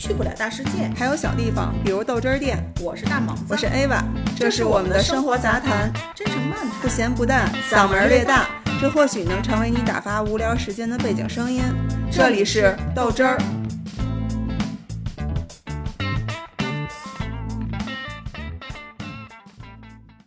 [0.00, 0.90] 去不了大世界。
[0.96, 2.58] 还有小地方，比如豆汁儿店。
[2.80, 4.02] 我是大猛子，我是 Ava，
[4.34, 8.46] 这是我们的生活杂谈，真是慢谈，不咸不淡，嗓门略大，
[8.80, 11.62] 这或许能成为你打发无聊时间的背景声音。
[12.10, 13.36] 这里是豆汁儿。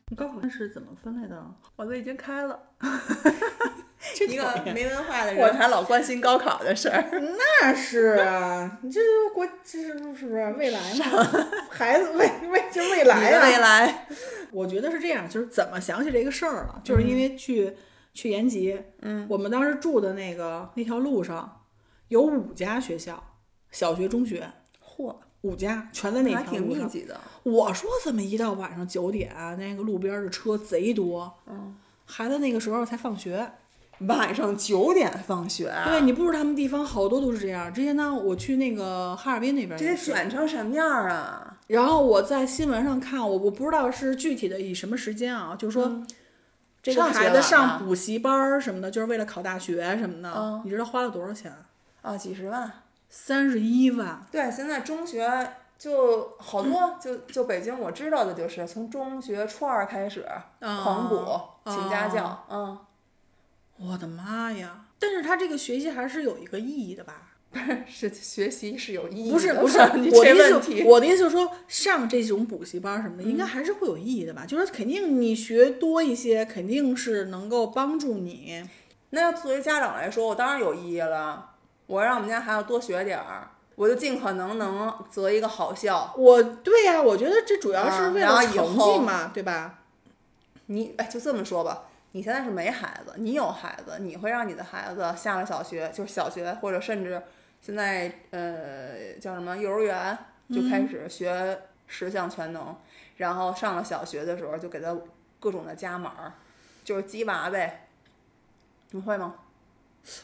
[0.08, 1.44] 你高考是怎么分类的？
[1.76, 2.60] 我都已经开了。
[4.14, 7.10] 这一个没文化的我人还老关心高考的事儿。
[7.12, 11.06] 那是啊，你这是国，这是是不是未来嘛？
[11.70, 14.08] 孩子未未就未来呀、未来，
[14.52, 17.76] 我觉得是这样，就是怎么想起这个事儿了，就是因为去、
[18.14, 21.64] 去延吉，嗯，我们当时住的那个那条路上
[22.10, 23.22] 有五家学校，
[23.72, 24.48] 小学、中学
[24.86, 26.84] 嚯，五家全在那条路上。
[26.84, 27.20] 密集的。
[27.44, 33.52] 我说怎么一到晚上九点，那个路边的车贼多，嗯，孩子那个时候才放学。
[34.00, 37.74] 晚上九点放学啊，对你不知道他们地方好多都是这样。
[37.74, 41.58] 之前呢，我去那个哈尔滨那边这得卷成什么样儿啊？
[41.68, 46.04] 然后我在新闻上看，我我不知道是具体的以什么时间啊，就是说、
[46.82, 50.34] 这个孩子上啊补习班儿什么的，就是为了考大学什么的。
[50.36, 51.54] 嗯你知道花了多少钱？
[52.02, 52.70] 啊，几十万。
[53.10, 54.26] 三十一万。
[54.32, 60.26] 对，现在中学就好多，就就北京我知道的就是从中学初二开始
[60.60, 61.26] 狂补，
[61.66, 62.78] 请家教，嗯，
[63.86, 64.86] 我的妈呀！
[65.00, 67.30] 但是他这个学习还是有一个意义的吧？
[67.54, 74.46] 不是学习是有意义的，不是 不是，你我的意思，我的意思就是说，上这种补习班什么的，应该还是会有意义的吧？
[74.46, 78.68] 就是肯定你学多一些，肯定是能够帮助你。
[79.12, 81.52] 那要作为家长来说，我当然有意义了，
[81.86, 86.12] 我让我们家孩子多学点儿，我就尽可能能择一个好校。
[86.18, 89.82] 我对呀、我觉得这主要是为了成以后绩嘛，对吧？
[90.68, 97.22] 你哎，就这么说吧，你现在是没孩子，你有孩子，你会让你的孩子下了小学，就是小学或者甚至
[97.60, 100.18] 现在呃叫什么幼儿园
[100.50, 102.76] 就开始学十项全能，
[103.18, 104.96] 然后上了小学的时候就给他
[105.40, 106.36] 各种的加码，
[106.84, 107.88] 就是鸡娃呗。
[108.92, 109.36] 你会吗？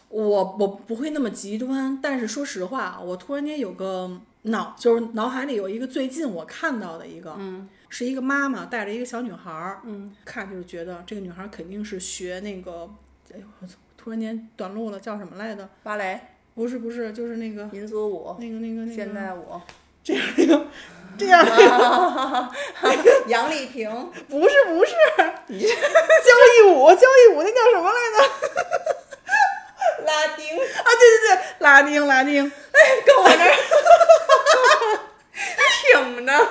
[0.09, 12.87] 我我不会那么极端，但是说实话啊，我突然间有个脑，就是脑海里有一个最近我看到的一个，嗯是一个妈妈带着一个小女孩儿，嗯，看就是觉得这个女孩儿肯定是学那个，
[13.33, 15.67] 哎呦，我操突然间短路了，叫什么来着？
[15.83, 16.19] 芭蕾、
[16.53, 19.59] 不是不是，就是那个民族舞、那个那个那个现代舞，
[20.03, 20.67] 这样那个
[21.17, 21.43] 这样
[23.27, 23.89] 杨丽萍，
[24.29, 24.91] 不是不是，
[25.47, 28.17] 交谊舞交谊舞那叫什么来着？
[30.05, 33.51] 拉丁，啊，对对对，拉丁拉丁， 哎跟我这儿
[36.15, 36.33] 挺着。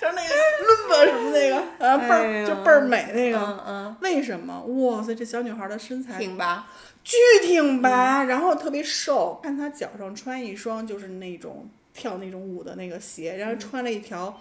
[0.00, 0.34] 就是那个
[0.64, 1.56] 伦巴什么那个，
[1.86, 3.38] 啊倍儿、就倍儿美那个。
[3.38, 4.60] 嗯嗯，为什么？
[4.62, 6.66] 哇塞，这小女孩的身材挺吧？
[7.04, 9.38] 巨挺拔，然后特别瘦。
[9.42, 14.40] 看她脚上穿一双就是那种跳那种舞的那个鞋，然后穿了一条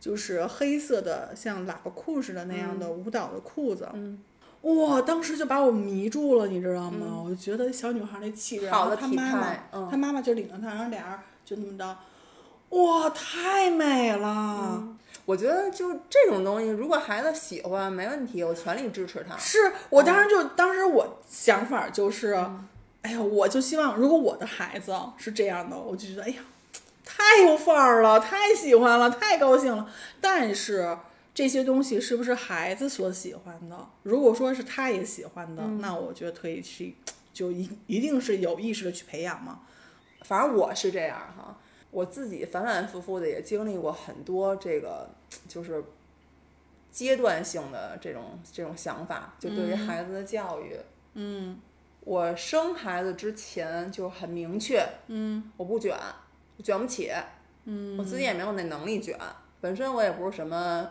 [0.00, 3.88] 就是黑色的像喇叭裤似的那样的舞蹈的裤子。
[3.92, 4.18] 嗯
[4.74, 7.22] 哇，当时就把我迷住了，你知道吗？
[7.24, 11.96] 我就觉得小女孩那气质，好的体然后她妈妈，嗯她妈妈就领着她，然后俩人就那么着，
[12.76, 14.82] 哇，太美了。
[15.24, 19.36] 我觉得就这种东西，如果孩子喜欢，没问题，我全力支持他。
[19.36, 19.58] 是
[19.90, 22.34] 我当时就、当时我想法就是，
[23.02, 26.42] 哎呀，我就希望如果我的孩子是这样的，我就觉得哎呀，
[27.04, 29.88] 太有范儿了，太喜欢了，太高兴了。
[30.20, 30.96] 但是
[31.36, 33.88] 这些东西是不是孩子所喜欢的？
[34.04, 36.96] 如果说是他也喜欢的，那我觉得可以去，
[37.30, 39.60] 就一一定是有意识的去培养嘛。
[40.22, 41.60] 反正我是这样哈，
[41.90, 45.10] 我自己反反复复的也经历过很多这个，
[45.46, 45.84] 就是
[46.90, 50.74] 阶段性的这种这种想法，就对于孩子的教育。
[51.12, 51.60] 嗯
[52.00, 55.94] 我生孩子之前就很明确，嗯我不卷，
[56.56, 57.12] 我卷不起，
[57.64, 59.18] 嗯我自己也没有那能力卷，
[59.60, 60.88] 本身我也不是什么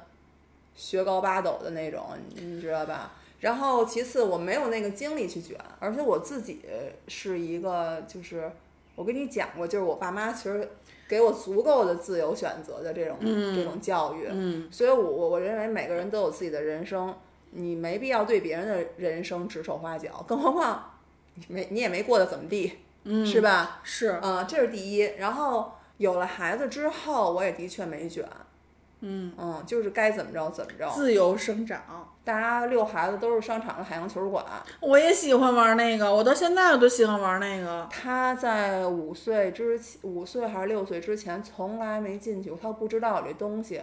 [0.75, 2.03] 学高八斗的那种，
[2.35, 3.13] 你知道吧？
[3.39, 6.61] 然后其次我没有那个精力去卷，而且我自己
[7.07, 8.51] 是一个就是
[8.95, 10.67] 我跟你讲过，就是我爸妈其实
[11.07, 17.13] 给我足够的自由选择的这种、这种教育，嗯所以我我我认为每个人都有自己的人生，
[17.51, 20.93] 你没必要对别人的人生指手画脚，更何况
[21.35, 23.81] 你没你也没过得怎么地，嗯，是吧？
[23.83, 24.99] 是，啊，这是第一。
[25.17, 28.27] 然后有了孩子之后，我也的确没卷，
[29.01, 30.89] 嗯，嗯，就是该怎么着怎么着。
[30.89, 31.81] 自由生长。
[32.23, 34.43] 大家遛孩子都是商场的海洋球馆。
[34.79, 37.87] 我也喜欢玩那个，我到现在我都喜欢玩那个。
[37.91, 43.79] 他在五岁之前，五岁还是六岁之前，从来没进去过，他不知道这东西，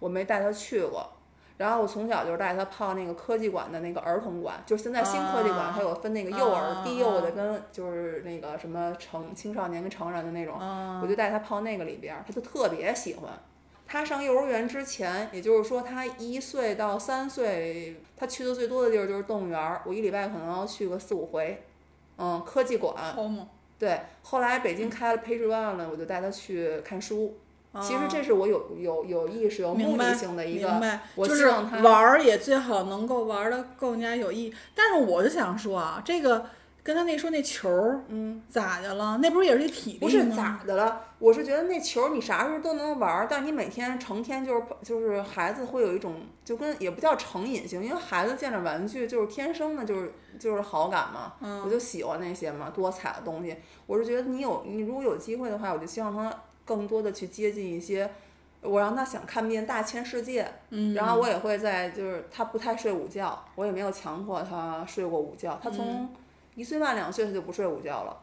[0.00, 1.08] 我没带他去过。
[1.56, 13.30] 然后我从小就带他泡那个科技馆的那个儿童馆，就是现在新科技馆，啊它有分那个幼儿、啊低幼的跟就是那个什么成青少年跟成人的那种，啊我就带他泡那个里边儿，他就特别喜欢。
[13.94, 21.62] 他上幼儿园之前，也就是说他一岁到三岁，他去的最多的地儿就是动物园儿，我一礼拜可能要去个四五回。
[22.18, 22.92] 嗯，科技馆，
[23.78, 27.36] 对，后来北京开了 Page One 了，我就带他去看书。
[27.80, 34.54] 其实啊这是我有有有意识、有目的性的一个，我就是希望他玩儿也最好能够玩的更加有意义。
[34.74, 36.46] 但是我就想说啊，这个
[36.84, 39.18] 跟他那说那球儿嗯，咋的了？
[39.22, 53.56] 那不是也是一体力不是咋的了，我是觉得那球儿你啥时候都能玩儿，但是你每天成天就是就是孩子会有一种就跟也不叫成瘾性，因为孩子见着玩具就是天生的就是就是好感嘛，嗯我就喜欢那些嘛多彩的东西。
[53.86, 56.30] 我是觉得你有你如果有机会的话，我就希望他
[56.66, 58.10] 更多的去接近一些。
[58.60, 65.60] 我让他想看遍大千世界，嗯，然后我也会在就是他不太睡午觉，我也没有强迫他睡过午觉。
[65.62, 66.08] 他从
[66.54, 68.16] 一岁半两岁他就不睡午觉了，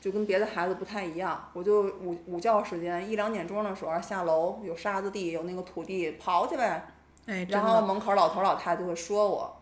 [0.00, 1.50] 就跟别的孩子不太一样。
[1.52, 6.86] 我就午午觉时间一两点钟的时候下楼有沙子地有那个土地刨去呗，
[7.26, 9.60] 哎，然后，门口老头老太太就会说我，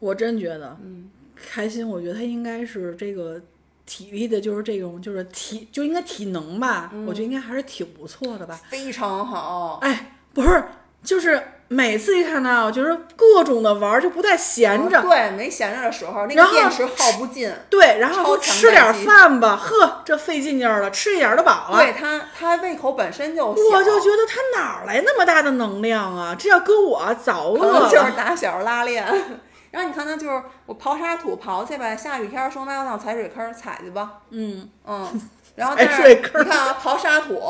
[0.00, 1.88] 我真觉得嗯，开心。
[1.88, 3.40] 我觉得他应该是这个
[3.86, 8.60] 体力的，就是这种，就是体就应该体能吧，嗯我觉得应该还是挺不错的吧。
[8.68, 9.78] 非常好。
[9.82, 10.64] 哎，不是，
[11.02, 15.00] 就是每次一看到，就是各种的玩儿，就不带闲着。
[15.02, 17.52] 对，没闲着的时候，那个电池耗不尽。
[17.70, 21.78] 对，然后说吃点饭吧，呵，这费劲劲儿了，吃一点儿就饱了。
[21.78, 26.36] 对他，他胃口本身就小，我就觉得他哪儿来那么大的能量啊？
[26.38, 28.12] 这要搁我早饿了就是。
[28.16, 29.04] 打小拉练。
[29.70, 37.40] 然后你看他就是我刨沙土刨去呗，下雨天儿说妈要上踩水坑儿踩去吧，嗯，嗯，然后 踩但是你看啊，刨沙土，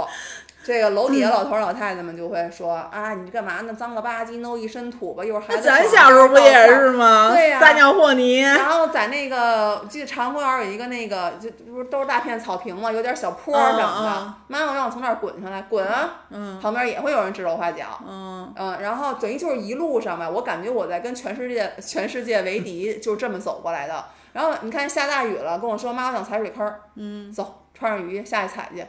[0.64, 3.74] 这个楼底下老头儿老太太们就会说、啊，你干嘛呢？
[3.74, 7.30] 脏了吧唧，弄一身土吧，一会儿孩子手咱小时候不也是吗？
[7.30, 8.40] 对呀撒尿和泥。
[8.40, 14.34] 然后在那个，我记得长安公园有一个那个，就不是都是大片草坪嘛，有点小坡儿什么的。
[14.48, 16.22] 妈妈让我从那儿滚下来，滚啊！
[16.30, 18.00] 嗯旁边也会有人指手画脚。
[18.08, 24.02] 嗯，嗯，然后等于就是一路上吧，我感觉我在跟全世界 全世界为敌，就这么走过来的。
[24.32, 28.84] 然后你看下大雨了，跟我说妈，我想踩水坑儿，嗯，走，穿上雨衣下去踩去。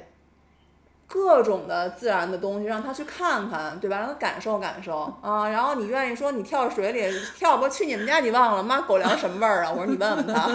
[1.15, 3.99] 各种的自然的东西让他去看看，对吧？
[3.99, 5.47] 让他感受感受啊。
[5.47, 9.71] 然后你愿意说你跳水里跳吧，去你们家你忘了妈狗粮什么味儿啊？
[9.71, 10.51] 我说你问问他，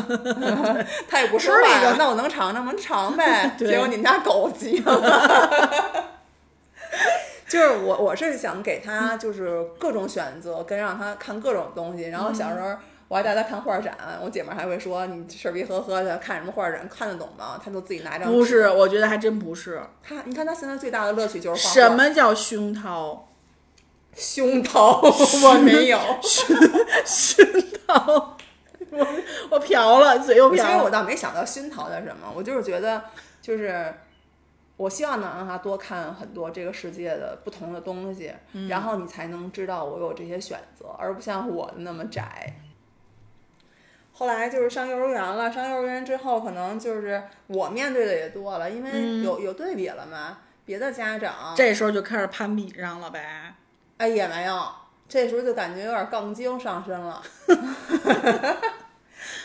[1.08, 1.96] 他也不说吃一话呀个。
[1.96, 2.72] 那我能尝尝吗？
[2.76, 3.54] 你尝呗。
[3.58, 6.04] 结果你们家狗急了。
[7.48, 12.10] 就是我，我是想给他就是各种选择，跟让他看各种东西。
[12.10, 12.76] 然后小时候
[13.10, 13.92] 我还带她看画展，
[14.22, 17.60] 我姐们儿还会说你事儿逼呵呵的看什么画展，看得懂吗？
[17.60, 18.30] 她就自己拿一张。
[18.30, 19.82] 不是，我觉得还真不是。
[20.00, 21.74] 她，你看她现在最大的乐趣就是画画。
[21.74, 23.26] 什么叫熏陶？
[24.14, 25.00] 熏陶？
[25.00, 25.98] 我没有。
[27.04, 27.44] 熏
[27.88, 28.36] 陶，
[28.90, 29.06] 我
[29.50, 30.84] 我瓢了，嘴又瓢了。
[30.84, 33.02] 我倒没想到熏陶的什么，我就是觉得，
[33.42, 33.92] 就是
[34.76, 42.54] 我希望能让他多看很多这个世界的不同的东西，嗯然后你才能知道我有这些选择，而不像我的那么窄。
[44.20, 50.36] 后来就是上幼儿园了，上幼儿园之后，可能就是我面对的也多了，因为有、有对比了嘛。
[50.66, 53.54] 别的家长，嗯这时候就开始攀比上了呗。
[53.96, 54.62] 哎也没有，
[55.08, 57.22] 这时候就感觉有点杠精上身了，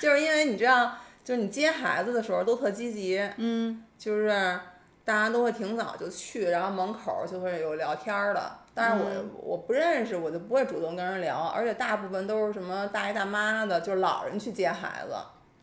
[0.02, 4.60] 就是因为你知道，就是你接孩子的时候都特积极，嗯，就是
[5.06, 8.42] 大家都会挺早就去，然后门口就会有聊天儿的。
[8.74, 9.10] 但是我、
[9.42, 15.16] 我不认识，我就不会主动跟人聊，而且大部分都是什么大爷大妈的，就是老人去接孩子。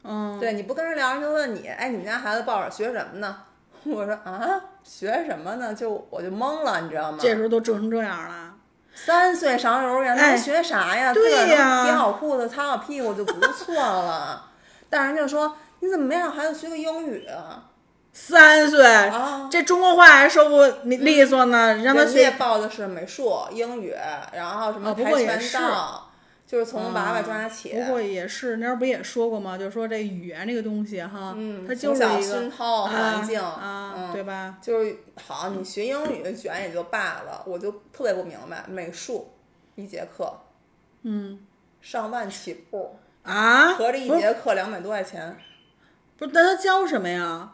[0.04, 3.36] 嗯，对，你不跟人聊，人就问你，哎，你们家孩子报着学什么呢？
[3.84, 5.74] 我说啊，学什么呢？
[5.74, 7.18] 就我就懵了，你知道吗？
[7.20, 8.54] 这时候都折成这样了。
[8.94, 11.12] 三岁上幼儿园，他哎还学啥呀？
[11.12, 14.48] 对呀提好裤子、擦好屁股就不错了。
[14.88, 17.70] 但人家说，你怎么没让孩子学个英语啊？
[18.12, 22.30] 三岁，啊，这中国话还说不利索呢，让他学。
[22.32, 23.94] 报的是美术、英语，
[24.32, 26.10] 然后什么跆拳道，
[26.46, 27.72] 就是从娃娃抓起。
[27.72, 29.56] 不过也是，那儿不也说过吗？
[29.56, 34.58] 就是说这语言这个东西哈，嗯，它就是一个熏陶环境啊，嗯对吧？
[34.60, 34.94] 就是
[35.26, 39.32] 好，你学英语卷也就罢了，我就特别不明白，美术
[39.76, 40.30] 一节课
[41.04, 41.40] 嗯
[41.80, 45.34] 上万起步，啊，合着一节课两百多块钱，
[46.18, 47.52] 不是，那他教什么呀？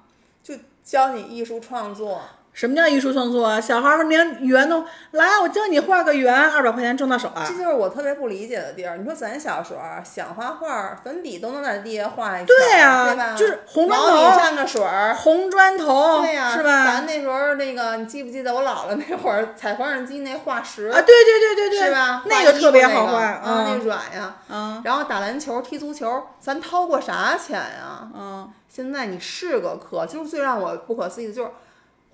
[0.88, 2.22] 教你艺术创作。
[2.58, 3.60] 什么叫艺术创作啊？
[3.60, 7.54] 小孩儿连圆都来，我教你画个圆，二百块钱挣到手啊这！
[7.54, 8.96] 就是我特别不理解的地儿。
[8.96, 13.34] 你说咱小时候啊想画画，粉笔都能在地下画一圈儿，对呀对吧？
[13.36, 15.14] 就是红砖头蘸个水儿。
[15.14, 16.84] 红砖头，对呀、是吧？
[16.84, 22.24] 咱那时候那个，你记不记得我姥姥那会儿踩缝纫机那画石啊，对对对对对，是吧？
[22.26, 24.34] 那个特别那个好画啊，那嗯软呀。
[24.50, 28.08] 嗯然后打篮球、踢足球，咱掏过啥钱呀？
[28.12, 31.50] 嗯，现在你是个课，就是最让我不可思议的就是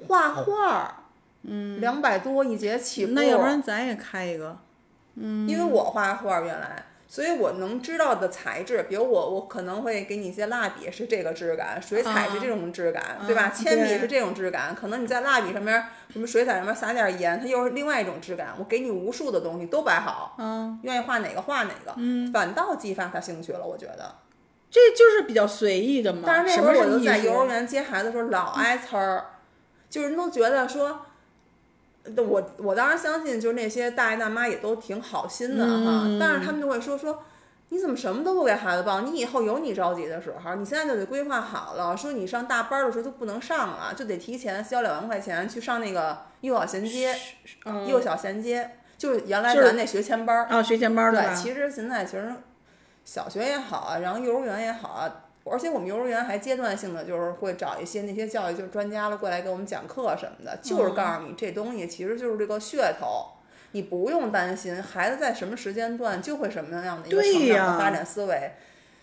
[0.08, 0.94] 画画儿，
[1.42, 3.12] 嗯，两百多一节起步。
[3.12, 4.58] 那要不然咱也开一个，
[5.16, 13.50] 嗯因为我画画原来，所以我能知道的材质，比如我我可能会给你一些蜡笔是这个质感，水彩是这种质感，对吧？
[13.50, 18.48] 铅笔是这种质感，可能你在蜡笔上面什么水彩上面撒点盐，它又是另外一种质感。
[18.58, 24.16] 我给你无数的东西都摆好，嗯，愿意画哪个画哪个，嗯反倒激发他兴趣了，我觉得。
[24.70, 26.22] 这就是比较随意的嘛。
[26.26, 29.26] 但是那会儿我在幼儿园接孩子的时候老挨呲儿，
[29.94, 31.06] 就是人都觉得说，
[32.16, 37.22] 我我当然相信，就是那些大爷大妈也都挺好心的哈，嗯但是他们就会说说。
[37.70, 39.00] 你怎么什么都不给孩子报？
[39.00, 41.96] 你以后有你着急的时候，你现在就得规划好了。
[41.96, 47.16] 说你上大班的时候就不能上了，就得提前交两万块钱去上那个幼小衔接，
[47.64, 50.44] 嗯幼小衔接，就是原来咱那学前班儿。
[50.44, 52.32] 啊，学前班儿对，其实现在其实
[53.04, 63.30] 小学也好啊，然后幼儿园也好啊，而且我们幼儿园还阶段性的就是会找一些那些教育就是专家了过来给我们讲课什么的，就是告诉你这东西其实就是这个噱头。
[63.72, 68.52] 你不用担心，孩子在什么时间段就会什么样的一个成长呀的发展思维，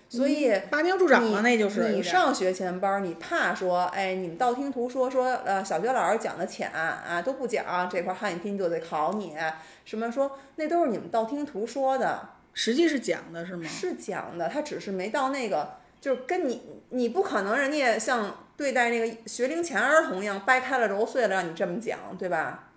[0.07, 9.36] 所以拔苗助长你了，那就是你上学前班儿，你怕说，哎，你们道听途说说，呃，小学老师讲的浅啊，都不讲这块儿汉语拼音就得考你，
[9.83, 13.67] 什么说那都是你们道听途说的，实际是讲的是吗？
[13.67, 22.67] 是讲的，他只是没到那个，就是跟你，你不可能人家像对待那个学龄前儿童一样掰开了揉碎了让你这么讲，对吧？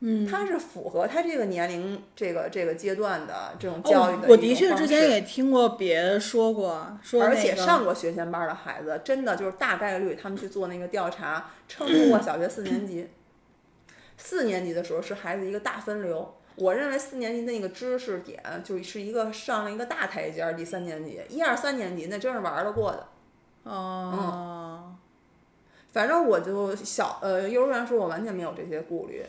[0.00, 13.08] 嗯，他是符合他这个年龄这个这个阶段的这种教育的、哦，我的确之前也听过别人说过，说而且上过学前班的孩子，真的就是大概率他们去做那个调查，撑不过小学四年级。
[14.18, 20.54] 四年级的时候是孩子一个大分流，我认为四年级那个知识点就是一个上了一个大台阶儿。
[20.54, 23.06] 第三年级，一二三年级那真是玩得过的。
[23.64, 24.94] 哦，
[25.92, 29.24] 反正我就小呃幼儿园时候我完全没有这些顾虑。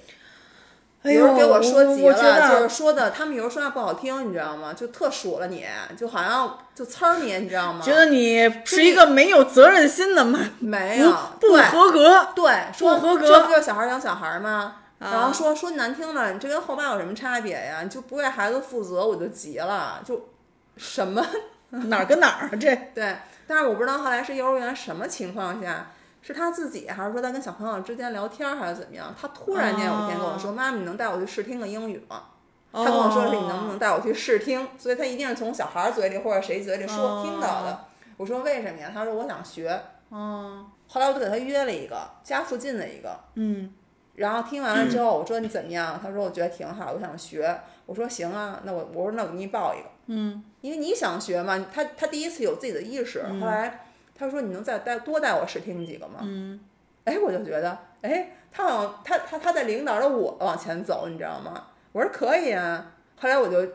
[1.03, 4.73] 哎呦，给我说急了，就是说的他们有时候说话不好听，你知道吗？
[4.73, 5.65] 就特数了你，
[5.97, 7.81] 就好像就呲儿你，你知道吗？
[7.83, 11.11] 觉得你是一个没有责任心的妈，没有，
[11.41, 12.29] 不合格。
[12.33, 14.77] 对，说合格这不就是小孩儿养小孩儿吗？
[15.03, 17.81] 啊然后说说难听了，你这跟后妈有什么差别呀？
[17.83, 20.29] 你就不为孩子负责，我就急了，就
[20.77, 21.25] 什么
[21.69, 22.51] 哪儿跟哪儿啊？
[22.59, 23.15] 这 对。
[23.45, 25.91] 但是我不知道后来是幼儿园什么情况下，
[26.21, 29.13] 是他自己还是说他跟小朋友之间聊天还是怎么样？
[29.19, 32.23] 他突然间有一天跟我说：“妈妈，你能带我去试听个英语吗？”
[32.71, 37.85] 他跟我说是你能不能带我去试听，所以他一定是从小孩儿嘴里或者谁嘴里说听到的。
[38.17, 38.89] 我说为什么呀？
[38.93, 39.79] 他说我想学。
[40.09, 43.71] 哦，后来我就给他约了一个家附近的一个，嗯，
[44.15, 45.99] 然后听完了之后，我说你怎么样？
[46.01, 47.59] 他说我觉得挺好，我想学。
[47.85, 51.65] 我说行啊，那我我说那我给你报一个，嗯，因为你想学嘛。
[51.73, 56.19] 他他第一次有自己的意识，后来他说你能再带多带我试听几个吗？
[56.21, 56.59] 嗯，
[57.03, 61.67] 哎，我就觉得哎，他好像他他他在领导着我往前走，你知道吗？
[61.91, 62.93] 我说可以啊。
[63.19, 63.73] 后来我就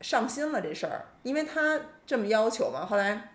[0.00, 2.86] 上心了这事儿，因为他这么要求嘛。
[2.86, 3.30] 后来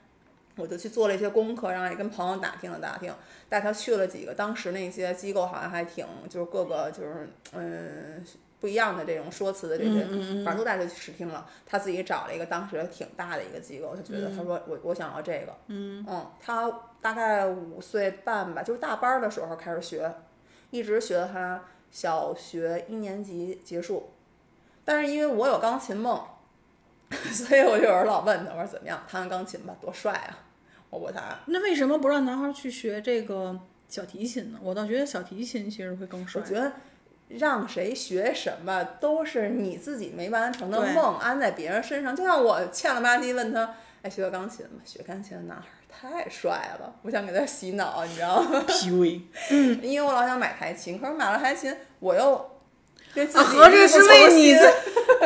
[0.56, 3.14] 我就去做了一些功课，然后也跟朋友打听了打听，
[3.50, 8.24] 带他去了几个当时那些机构，好像还挺就是各个就是嗯
[8.60, 10.06] 不一样的这种说辞的这些，
[10.46, 11.46] 反正都带他去试听了。
[11.66, 16.06] 他自己找了一个当时挺大的一个机构，他觉得他说我我想要这个，嗯
[16.40, 20.14] 他大概五岁半吧，就是大班儿的时候开始学，
[20.70, 24.12] 一直学到他小学一年级结束。
[24.86, 26.22] 但是因为我有钢琴梦，
[27.32, 30.39] 所以我有时候老问他，我说怎么样，弹弹钢琴吧，多帅啊！
[30.89, 34.60] 我不弹，那为什么不让男孩去学这个小提琴呢？
[34.62, 36.41] 我倒觉得小提琴其实会更帅。
[36.41, 36.72] 我觉得
[37.29, 42.15] 让谁学什么都是你自己没完成的梦安在别人身上。
[42.15, 44.82] 就像我欠了吧唧问他，哎，学个钢琴吧？
[44.86, 49.22] 学钢琴的男孩太帅了，我想给他洗脑，你知道吗？PUA
[49.82, 52.51] 因为我老想买台琴，可是买了台琴，我又
[53.15, 54.53] 对自啊，合着是为你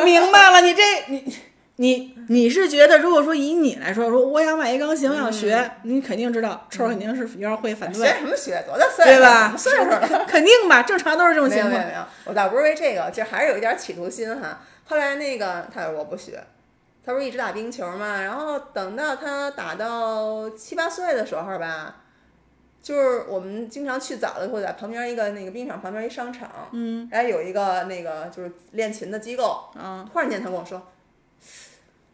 [0.06, 1.38] 明白了，你这你
[1.80, 8.64] 你你是觉得，如果说以你来说，说我想买一钢琴，我想学，你肯定知道，臭儿肯定是有点会反对，学什么学？
[8.68, 9.12] 多大岁数？
[9.12, 9.56] 对吧？
[9.56, 10.00] 岁数了？
[10.08, 11.70] 肯肯定吧，正常都是这种情况。
[11.70, 14.60] 没有没有没有，我倒不是为这个，其实还是有一点企图心哈。
[14.86, 16.44] 后来那个他说我不学，
[17.06, 21.98] 他不是一直打冰球嘛，然后等到他打到七八岁的时候吧，
[22.82, 30.82] 就是我们经常去早的会在旁边一个那个冰场旁边一商场，嗯，然后有一个那个就是练琴的机构，嗯，突然间他跟我说，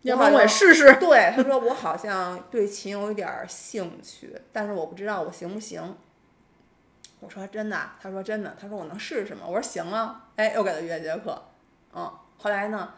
[0.04, 0.96] 要不然我也试试。
[1.02, 5.96] 对，他说我好像对琴有一点儿兴趣，但是我不知道我行不行。
[7.20, 7.98] 我说真的啊？
[8.02, 8.56] 他说真的。
[8.60, 9.42] 他说我能试试吗？
[9.48, 10.26] 我说行啊。
[10.36, 11.42] 哎，又给他约节课。
[11.96, 12.94] 嗯，后来呢，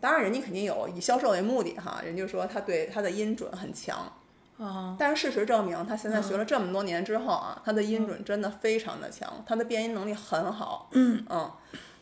[0.00, 4.12] 当然人家肯定有以销售为目的哈，人家说他对他的音准很强。
[4.58, 10.88] 啊，但是事实证明，他现在学了这么多年之后啊，他的音准真的非常的强，他的变音能力很好。
[10.92, 11.50] 嗯嗯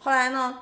[0.00, 0.60] 后来呢，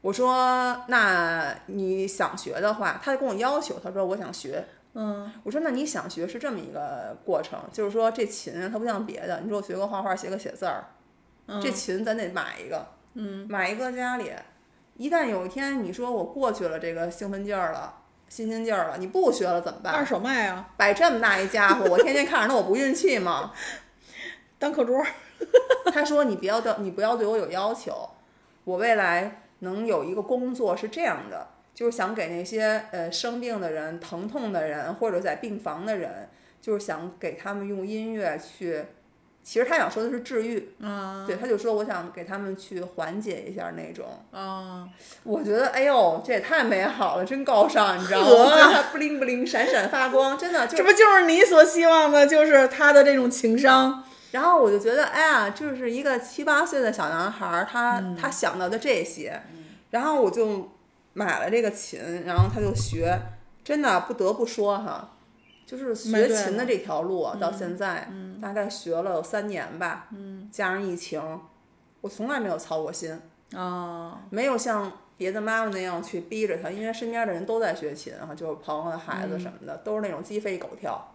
[0.00, 4.64] 我说那你想学的话，他就跟我要求，他说我想学。
[4.94, 10.84] 嗯，我说那你想学是这么一个过程，就是说这琴啊它不像别的，你说我学个画画，写个写字儿，
[11.62, 14.32] 这琴咱得买一个，嗯，买一个家里，
[14.96, 17.94] 一旦有一天你说我过去了这个兴奋劲儿了。
[18.28, 19.94] 新鲜劲儿了，你不学了怎么办？
[19.94, 23.52] 二手卖啊，摆这么大一家伙，我天天看着那我不运气吗？
[24.58, 25.02] 当课桌。
[25.90, 28.10] 他说你不要对，你不要对我有要求，
[28.64, 36.28] 我未来能有一个工作是这样的，就是想给那些呃生病的人、疼痛的人或者在病房的人，
[36.60, 38.84] 就是想给他们用音乐去。
[39.40, 44.04] 其实他想说的是治愈，啊对，他就说我想给他们去缓解一下那种。
[44.30, 44.86] 啊，
[45.22, 48.26] 我觉得，哎呦，这也太美好了，真高尚，你知道吗？
[48.26, 54.04] 呵我觉得它不灵不灵，闪闪发光，真的就这不就是你所希望的，就是他的这种情商？
[54.32, 59.40] 然后我就觉得，哎呀，就是一个七八岁的小男孩儿，他、嗯他想到的这些，
[59.90, 60.68] 然后我就
[61.14, 63.18] 买了这个琴，然后他就学，
[63.64, 65.16] 真的不得不说哈，
[65.64, 68.08] 就是学琴的这条路啊到现在，
[68.40, 70.08] 大概学了有三年吧，
[70.52, 71.20] 加上疫情，
[72.02, 73.18] 我从来没有操过心，
[73.54, 81.14] 啊，没有像别的妈妈那样去逼着他，因为身边的人都在学琴啊，就是朋友的孩子什么的，都是那种鸡飞狗跳，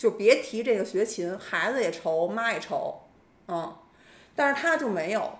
[0.00, 3.02] 就别提这个学琴，孩子也愁，妈也愁，
[3.48, 3.76] 嗯，
[4.34, 5.30] 但是他就没有，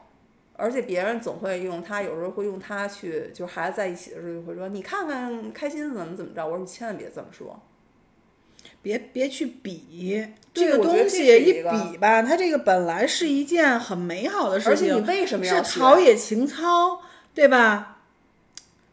[0.53, 7.59] 而且别人总会用他，有时候会用他去，就是孩子在一起的时候就会说，你看看开心怎么怎么着，我说你千万别这么说，
[8.83, 15.81] 别别去比这个东西，一比吧，它这个本来是一件很美好的事而且你情，为什么要是学？
[15.81, 17.01] 陶冶情操，
[17.33, 18.03] 对吧？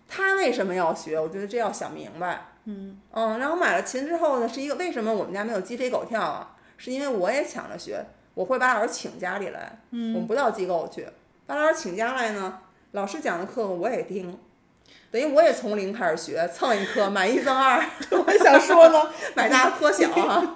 [0.08, 1.20] 他为什么要学？
[1.20, 2.54] 我觉得这要想明白。
[2.70, 3.00] 嗯
[3.40, 6.56] 然后买了琴之后呢，是一个为什么我们家没有鸡飞狗跳啊？
[6.78, 11.08] 是因为我也抢着学，我会把老师请家里来，嗯，我们不到机构去，
[11.46, 12.60] 把老师请家来呢，
[12.92, 14.38] 老师讲的课我也听，
[15.10, 20.54] 等于我也从零开始学，蹭一课买一赠二， 我想说呢，买大拖小啊。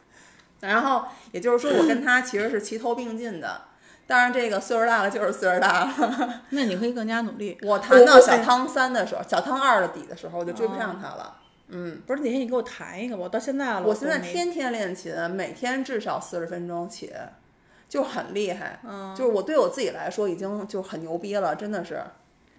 [0.60, 3.62] 然后也就是说，我跟他其实是齐头并进的。
[4.06, 6.42] 当然，这个岁数大了就是岁数大了。
[6.50, 7.58] 那你可以更加努力。
[7.62, 11.36] 我弹到小汤三的时候，小汤二的底的时候，我就追不上他了。
[12.06, 17.12] 不是哪天你给我弹一个吧，我到现在了，我现在天天练琴，每天至少四十分钟起，
[17.88, 18.80] 就很厉害。
[18.86, 22.02] 嗯，就是我对我自己来说已经就很牛逼了，真的是。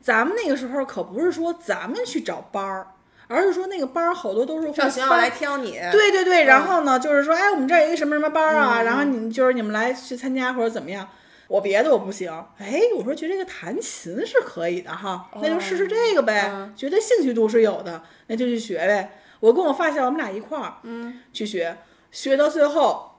[0.02, 2.88] 咱们那个时候可不是说咱们去找班儿，
[3.28, 11.08] 而是说那个班儿好多都是上学校来挑你，对对对，嗯然后呢，就是说，哎，我们这儿有一个什么什么班儿啊，然后你就是你们来去参加或者怎么样。
[11.48, 19.20] 我别的我不行，哎，我说觉得这个弹琴是可以的哈，那就试试这个呗，嗯觉得兴趣度是有的，那就去学呗。
[19.40, 21.78] 我跟我发小我们俩一块儿，嗯，去学，
[22.12, 23.12] 学到最后，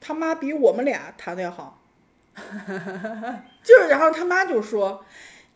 [0.00, 1.80] 他妈比我们俩弹的要好，
[3.62, 5.04] 就是然后他妈就说。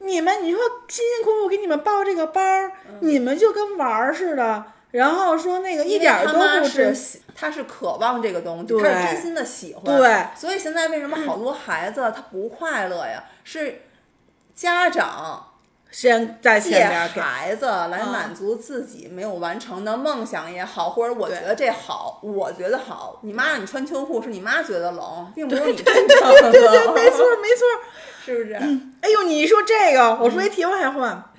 [0.03, 0.59] 你们，你说
[0.89, 9.85] 辛辛苦苦给你们报这个班儿，你们就跟玩儿似的，然后说那个一点儿都不值是喜，他是渴望这个东西，他是真心的喜欢。
[9.85, 13.25] 对，所以现在为什么好多孩子他不快乐呀？
[13.45, 13.83] 是
[14.55, 15.47] 家长
[15.91, 23.19] 先在借前边给，孩子来满足自己没有完成的梦想也好，或者我觉得这好，我觉得好。
[23.23, 27.67] 你妈让你穿秋裤，是你妈觉得冷，并不是你真的冷，对对，没错 没错。
[28.23, 28.55] 是不是？
[29.01, 31.33] 哎呦，你一说这个，我说一题外话，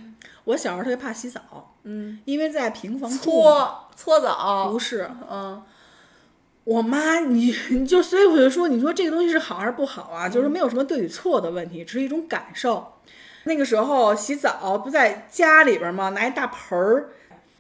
[0.45, 1.39] 我小时候特别怕洗澡，
[1.83, 5.61] 嗯，因为在平房住，搓搓澡不，是嗯，
[6.63, 10.29] 我妈，你你就所以我就说，你说这个东西是好还是不好啊？
[10.29, 12.93] 就是没有什么对与错的问题，只是一种感受。
[13.45, 16.09] 那个时候洗澡不在家里边吗？
[16.09, 17.09] 拿一大盆儿，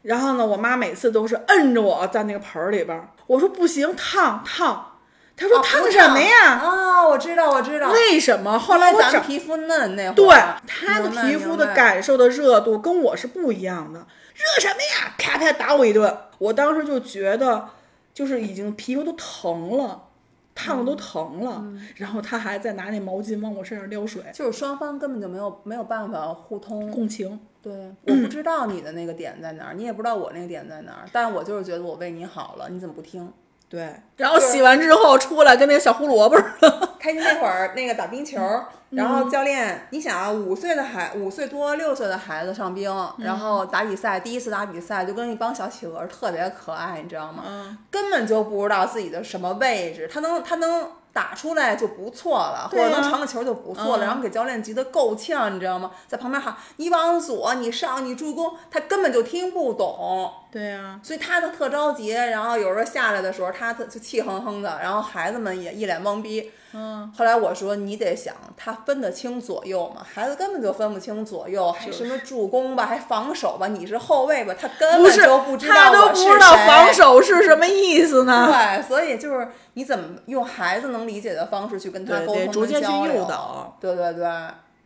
[0.03, 4.87] 然后呢，我妈每次都是摁着我在那个盆儿里边儿，我说不行，烫烫。
[5.35, 6.51] 她说啊烫什么呀？
[6.51, 7.89] 啊，我知道，我知道。
[7.89, 8.59] 为什么？
[8.59, 15.15] 后来咱们皮肤嫩那会儿，对她的皮肤的感受的热度跟我是不一样的，热什么呀？
[15.17, 17.67] 啪啪打我一顿，我当时就觉得
[18.13, 20.09] 就是已经皮肤都疼了，
[20.53, 26.89] 烫的都疼了，嗯然后他还在拿那毛巾往我身上撩水，就是双方根本就没有没有办法互通。
[26.91, 27.39] 共情。
[27.61, 33.31] 对，我不知道你的那个点在哪儿，你也不知道我那个点在哪儿，但我就是觉得我为你好了，你怎么不听？
[33.69, 36.89] 对，然后洗完之后出来跟那个小胡萝卜似的。
[36.99, 38.41] 开心那会儿那个打冰球，
[38.91, 47.43] 然后教练，你想啊，五岁的孩，五岁多六岁的孩子上冰，然后打比赛，第一次打比赛就跟一帮小企鹅特别可爱，你知道吗？
[47.47, 55.91] 嗯，根本就不知道自己的什么位置，他能他能打出来就不错了，或者能传个球就不错了，嗯然后给教练急得够呛，你知道吗？
[56.07, 60.29] 在旁边喊你往左，你上，你助攻，他根本就听不懂。
[60.51, 66.51] 对呀、所以他就特着急，然后有时候下来的时候，他特就气哼哼的，然后孩子们也一脸懵逼。
[66.73, 70.05] 嗯，后来我说你得想，他分得清左右吗？
[70.09, 78.47] 孩子根本就分不清左右，还什么助攻吧，还防守吧，你是后卫吧，他根本就不知道他都不知道防守是什么意思呢？
[78.47, 83.25] 对，所以就是你怎么用孩子能理解的方式去跟他沟通、逐渐去交流诱。
[83.25, 83.77] 导。
[83.81, 84.25] 对对对，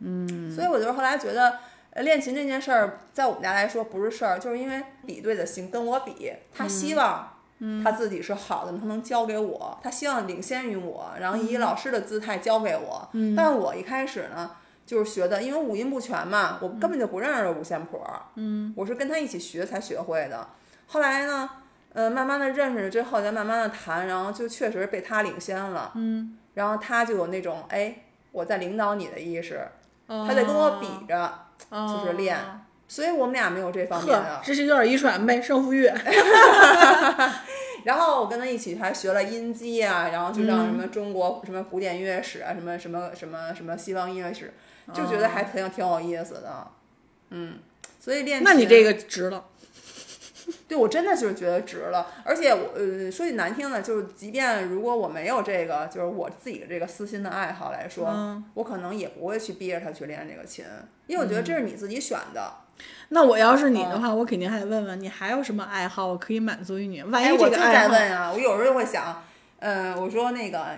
[0.00, 1.58] 嗯，所以我就后来觉得，
[1.90, 7.32] 呃练琴这件事儿，在我们家来说不是事儿，就是因为比对的心跟我比，他希望。
[7.82, 13.08] 他自己是好的，他能教给我，他希望领先于我，然后以老师的姿态教给我。
[13.36, 14.50] 但我一开始呢，
[14.84, 18.02] 就是学的，因为五音不全嘛，我根本就不认识五线谱。
[18.34, 20.46] 嗯，我是跟他一起学才学会的。
[20.86, 21.48] 后来呢，
[21.94, 25.92] 呃，慢慢的认识了之后，再慢慢的弹，然后就确实被他领先了。
[25.94, 29.66] 嗯，然后他就有那种哎，我在领导你的意识，
[30.06, 31.32] 他在跟我比着，
[31.70, 32.36] 就是练。
[32.88, 34.40] 所以我们俩没有这方面呵的，。
[34.44, 35.90] 这是有点遗传呗，胜负欲。
[37.84, 44.52] 然后我跟他一起还学了音基啊，然后就让什么中国什么古典音乐史啊，什么什么什么什么西方音乐史，
[44.92, 46.66] 就觉得还挺挺有意思的。
[47.30, 47.58] 嗯，
[48.00, 48.44] 所以练琴。
[48.44, 49.44] 那你这个值了。
[50.68, 60.64] 对我真的就是觉得值了，而且我呃说句难听的，就是即便如果我没有这个，就是我自己的这个私心的爱好来说，嗯我可能也不会去逼着他去练这个琴，
[61.08, 62.52] 因为我觉得这是你自己选的。
[63.08, 67.02] 那我要是你的话，我肯定还得问问你还有什么爱好，我可以满足于你。
[67.04, 69.22] 万哎，一我就这个爱好，在问啊，我有时候就会想，
[69.60, 70.76] 嗯、我说那个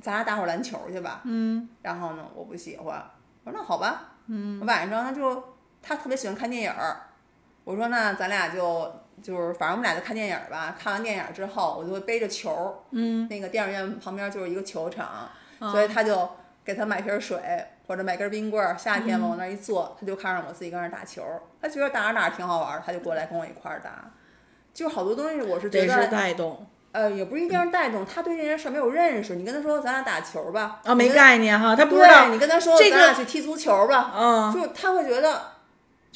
[0.00, 3.02] 咱俩打会儿篮球去吧，嗯，然后呢，我不喜欢，
[3.44, 5.42] 我说那好吧，嗯，晚上呢就
[5.82, 6.96] 他特别喜欢看电影儿，
[7.64, 15.28] 我说那咱俩就就是反正我们俩就看电影儿吧，看完电影儿之后，我就会背着球儿，嗯，那个电影院旁边就是一个球场，
[15.58, 16.28] 所以他就
[16.64, 17.38] 给他买瓶水
[17.86, 21.22] 或者买根冰棍儿，夏天嘛往那儿一坐，他就看着我自己跟那儿打球，
[21.60, 23.90] 他觉得打着打着挺好玩儿，他就过来跟我一块儿打。
[24.74, 29.34] 就是好多东西，我是觉得是，带动呃，也不是一定是带动，他对这件事儿没有认识。
[29.36, 35.42] 你跟他说咱俩打球吧，啊，没概念哈，他不知对道，你跟他说这个咱俩去踢足球吧，嗯，就他会觉得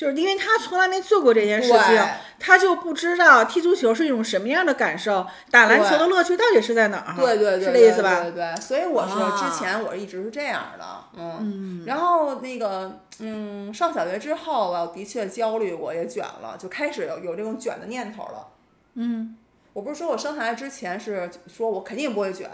[0.01, 2.03] 就是因为他从来没做过这件事情，
[2.39, 7.15] 他就不知道踢足球是一种什么样的感受，打篮球的乐趣到底是在哪儿？
[7.21, 8.23] 对对对，是这意思吧？
[8.23, 10.85] 对对对，所以我是啊之前我一直是这样的，
[11.19, 18.49] 嗯，然后那个嗯，上小学之后吧，我的确焦虑我，也卷了，就开始有有这种卷的念头了。
[18.95, 19.37] 嗯，
[19.75, 22.49] 我不是说我生孩子之前是说我肯定不会卷，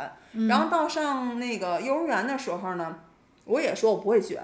[0.49, 2.97] 然后到上那个幼儿园的时候呢，
[3.45, 4.43] 我也说我不会卷。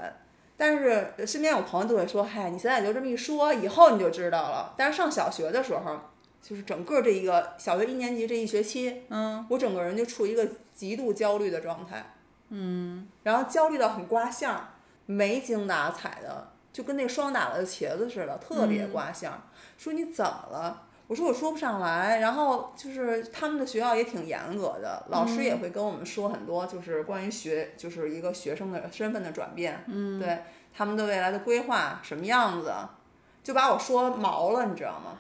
[0.63, 5.99] 但是身边有朋友都会说：“嗨，你现在就这么一说，以后你就知道了。”但是上小学的时候，
[6.41, 12.15] 就是整个这一个小学一年级这一学期，嗯，我整个人就处于一个极度焦虑的状态，
[12.51, 14.69] 嗯，然后焦虑到很刮相，
[15.07, 19.41] 没精打采的，就跟那霜打了的茄子似的，特别刮相儿。
[19.77, 20.83] 说你怎么了？
[21.13, 22.21] 我说我说不上来。
[22.21, 30.39] 然后就是他们的学校也挺严格的，老师也会跟我们说很多，就是关于学，就是一个学生的身份的转变，嗯，对
[30.75, 32.73] 他们的未来的规划什么样子，
[33.45, 35.19] 就把我说毛了，你知道吗？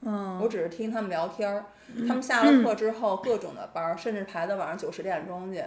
[0.00, 1.66] 嗯，我只是听他们聊天儿，
[2.08, 5.62] 他们下了课之后各种的班儿，甚至排到晚上九十点钟去，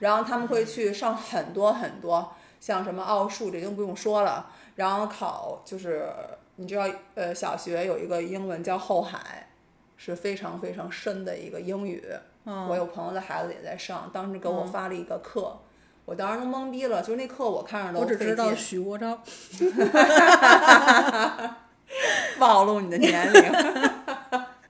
[0.00, 6.08] 然后他们会去上很多很多，像什么奥数这都不用说了，然后考就是
[6.56, 9.48] 你知道呃小学有一个英文叫后海，
[9.96, 12.02] 是非常非常深的一个英语，
[12.44, 15.58] 嗯我有朋友的孩子也在上，当时给我发了一个课。
[16.04, 19.20] 我当时都懵逼了，就是那课我看着都我只知道许国璋，
[22.38, 23.42] 暴露你的年龄。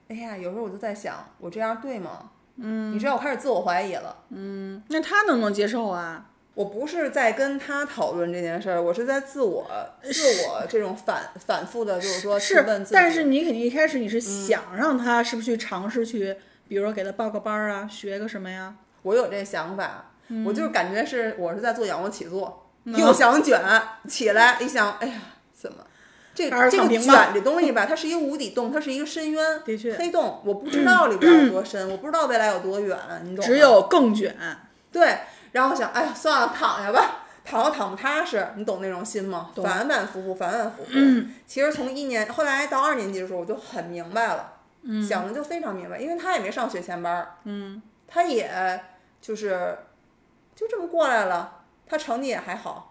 [0.09, 2.31] 哎呀，有时候我就在想，我这样对吗？
[2.55, 4.23] 嗯，你知道我开始自我怀疑了。
[4.29, 6.25] 嗯那他能不能接受啊？
[6.57, 9.63] 我不是在跟他讨论这件事儿，我是在自我
[10.01, 16.35] 自我这种反反复的，就是说去是问自己。，但是你肯定一开始你是想让他是不是去尝试去，
[16.67, 18.73] 比如说给他报个班儿啊，学个什么呀？
[19.03, 20.09] 我有这想法，
[20.43, 23.61] 我就是感觉是我是在做仰卧起坐，嗯又想卷
[24.09, 25.13] 起来，一想，哎呀，
[25.53, 25.77] 怎么？
[26.33, 33.47] 这这个卷这东西吧，它是一个无底洞，它是一个深渊，的确黑洞，我不知道里边有多深，我不知道未来有多远，你懂吗？
[33.47, 34.35] 只有更卷，
[34.91, 35.19] 对，
[35.51, 39.51] 然后我想，哎呀，算了，躺下吧， 躺又躺不踏实，你懂那种心吗？
[39.55, 40.91] 反反复复，反反复复。
[41.45, 44.53] 其实从一年，后来到二年级的时候，我就很明白了，
[45.07, 48.81] 想的就非常明白，因为他也没上学前班儿，嗯，他也
[49.21, 49.77] 就是
[50.55, 52.86] 就这么过来了，他成绩也还好，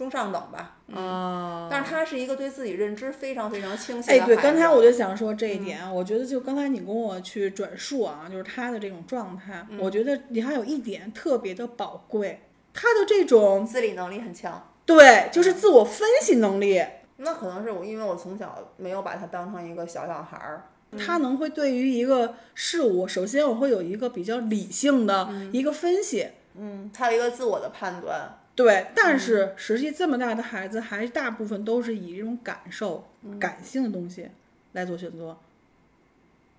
[0.00, 12.40] 中上等吧，啊但是他是一个对自己认知非常非常清晰哎，对，刚才我就想说这一点，我觉得就刚才你跟我去转述啊，就是他的这种状态，我觉得你还有一点特别的宝贵，
[12.72, 14.72] 他的这种自理能力很强。
[14.86, 16.82] 对，就是自我分析能力，
[17.18, 20.64] 那可能是我，因为我从小没有把他当成一个小小孩儿，
[20.98, 34.28] 他能会对于一个事物，首先我会有一个比较理性的一个分析，嗯，他有一个自我的判断，对，但是实际这么大的孩子，还大部分都是以这种感受、感性的东西
[34.72, 35.38] 来做选择。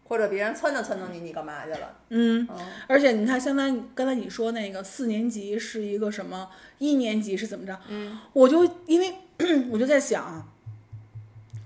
[0.06, 1.96] 或者别人撺掇撺掇你，你干嘛去了？
[2.10, 7.80] 嗯，嗯，而且你看，相当于刚才你说那个四年级是一个什么，一年级是怎么着？
[7.88, 9.14] 嗯，我就因为
[9.70, 10.48] 我就在想啊，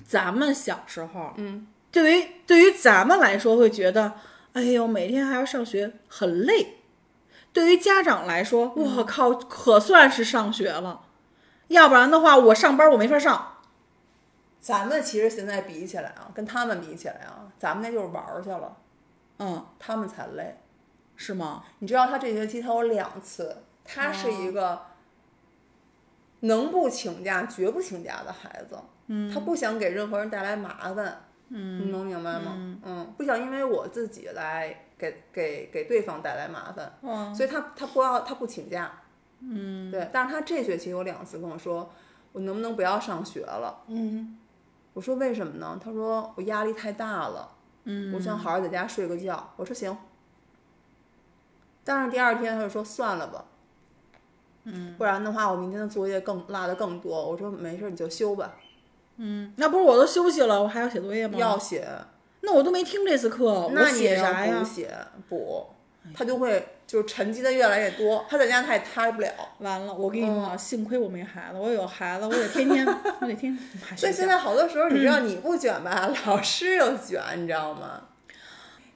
[0.05, 4.13] 咱们小时候，嗯，对于对于咱们来说会觉得，
[4.53, 6.75] 哎呦，每天还要上学很累。
[7.55, 11.03] 对于家长来说，我靠，可算是上学了，
[11.69, 13.53] 要不然的话，我上班我没法上。
[14.59, 18.75] 咱们其实现在比起来啊，跟他们比起来啊，咱们那就是玩儿去了，
[19.39, 20.57] 嗯，他们才累。
[21.15, 21.63] 是吗？
[21.79, 24.87] 你知道他这学期他有两次，他是一个
[26.41, 28.77] 能不请假绝不请假的孩子。
[29.07, 31.24] 嗯，他不想给任何人带来麻烦。
[31.49, 32.79] 嗯，你能明白吗？
[32.83, 36.91] 嗯，不想因为我自己来给给给对方带来麻烦。
[37.01, 38.91] 嗯，所以他他不要他不请假。
[39.39, 41.89] 嗯，对，但是他这学期有两次跟我说，
[42.31, 43.83] 我能不能不要上学了？
[43.87, 44.37] 嗯
[44.93, 45.77] 我说为什么呢？
[45.83, 47.51] 他说我压力太大了。
[47.83, 49.53] 嗯，我想好好在家睡个觉。
[49.57, 49.95] 我说行。
[51.83, 53.45] 但是第二天他就说算了吧，
[54.63, 57.29] 嗯，不然的话我明天的作业更落的更多。
[57.29, 58.55] 我说没事，你就休吧，
[59.17, 61.37] 嗯，那不是我都休息了，我还要写作业吗？
[61.37, 61.87] 要写，
[62.41, 64.65] 那我都没听这次课，我那你也写啥呀要补？
[64.65, 64.89] 写
[65.29, 65.65] 补，
[66.13, 68.25] 他就会就是沉积的越来越多。
[68.29, 72.85] 他在家他也踏实不了，完了，我跟你嗯说，幸亏我没孩子，我有孩子，我得天天，
[73.21, 74.13] 我得天天还所以。
[74.13, 78.01] 现在好多时候你知道你不卷吧，老师又卷，你知道吗？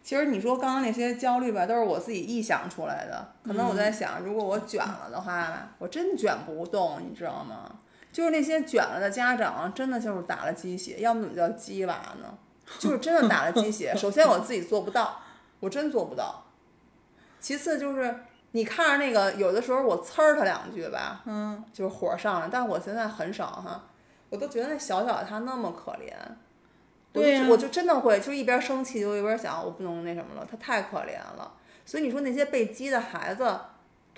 [0.04, 3.32] 其实你说刚刚那些焦虑吧，都是我自己臆想出来的。
[3.46, 7.72] 可能我在想，如果我卷了的话，我真卷不动，你知道吗？
[8.20, 12.38] 就是那些卷了的家长，真的就是打了鸡血，要么怎么叫鸡娃呢？
[12.78, 13.96] 就是真的打了鸡血。
[13.96, 15.22] 首先我自己做不到，
[15.62, 16.44] 我真做不到。
[17.40, 18.14] 其次就是
[18.52, 23.86] 你看着那个，有的时候我呲儿他两句吧，嗯，就是火上来，但我现在很少哈，
[24.30, 26.12] 我都觉得那小小的他那么可怜，
[27.14, 31.54] 对呀我就真的会就一边生气就一边想，我不能那什么了，他太可怜了。
[31.86, 33.58] 所以你说那些被激的孩子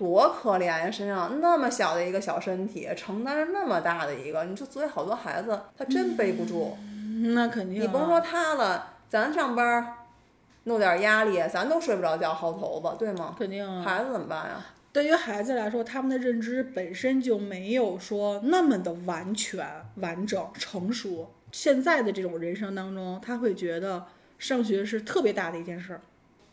[0.01, 6.75] 多可怜呀，身上那么小的一个小身体，承担着那么大的一个，你说所以好多孩子他真背不住。
[7.35, 7.85] 那肯定、啊。
[7.85, 9.93] 你甭说他了，咱上班儿
[10.63, 13.35] 弄点压力，咱都睡不着觉，薅头发，对吗？
[13.37, 13.83] 肯定啊。
[13.83, 14.65] 孩子怎么办呀？
[14.91, 19.63] 对于孩子来说，他们的认知本身就没有说那么的完全、
[19.97, 21.29] 完整、成熟。
[21.51, 24.03] 现在的这种人生当中，他会觉得
[24.39, 26.01] 上学是特别大的一件事儿。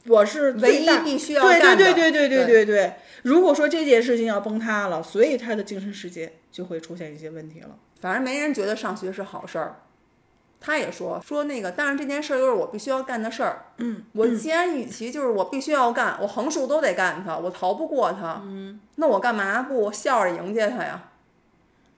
[0.08, 2.92] 我是唯一必须要对干的，对对对对对对对。
[3.22, 7.70] 如果说这件事情要崩塌了，所以他的精神世界就会出现一些问题了。
[8.00, 9.80] 反正没人觉得上学是好事儿。
[10.60, 13.66] 他也说说那个，但是这件事儿又是我必须要干的事儿。
[13.76, 18.42] 嗯，我既然与其就是我必须要干，我横竖都得干他，我逃不过他。
[18.44, 21.10] 嗯，那我干嘛不笑着迎接他呀？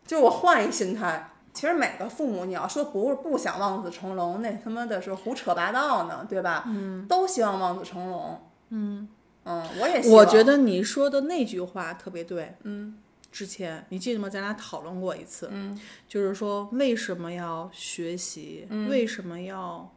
[0.06, 1.29] 就是我换一心态。
[1.52, 6.64] 其实每个父母，你要说不是不想望子成龙，那他妈的是胡扯八道呢，对吧？
[6.68, 8.40] 嗯，都希望望子成龙。
[8.70, 9.08] 嗯
[9.44, 10.18] 嗯，我也希望。
[10.18, 12.54] 我觉得你说的那句话特别对。
[12.62, 12.96] 嗯，
[13.32, 14.28] 之前你记得吗？
[14.28, 15.48] 咱俩讨论过一次。
[15.50, 18.68] 嗯，就是说为什么要学习？
[18.88, 19.90] 为什么要？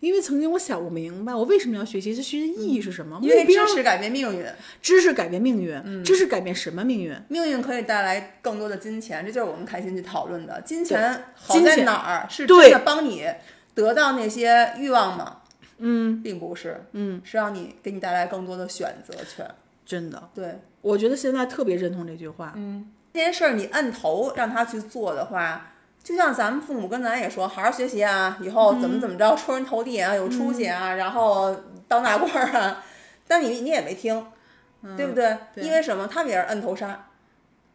[0.00, 2.14] 因为曾经我想不明白，我为什么要学习？
[2.14, 3.18] 这学习意义是什么？
[3.22, 4.46] 因为标知识改变命运，
[4.82, 7.14] 知识改变命运，知识改变什么命运？
[7.28, 10.60] 命运可以带来更多的金钱，这就是我们开心去讨论的。
[10.62, 12.26] 金钱好在哪儿？
[12.28, 13.26] 是对真的帮你
[13.74, 15.36] 得到那些欲望吗？
[15.78, 19.48] 嗯并不是，嗯，是让你给你带来更多的选择权。
[19.86, 22.52] 真的，对，我觉得现在特别认同这句话。
[22.56, 31.54] 嗯这件事儿你摁头让他去做的话，就像咱们父母跟咱也说，好好学习啊，以后怎么怎么着，出人头地啊，有出息啊，然后
[31.86, 32.82] 当大官儿啊。
[33.28, 34.26] 但你你也没听，
[34.96, 35.36] 对不对？
[35.54, 36.08] 对因为什么？
[36.08, 37.06] 他们也是摁头杀。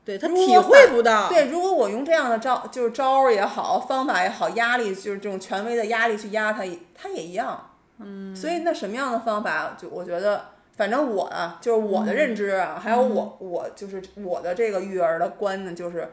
[0.03, 1.29] 对他体会不到。
[1.29, 7.71] 对，如果我用这样的招，就是招儿也好，方法也好，压力就是这种权威的压力去压他，他也一样。
[7.97, 16.11] 嗯，所以那什么样的方法，就我觉得，反正我啊，就是我的认知啊，还有我我就是我的这个育儿的观呢，就是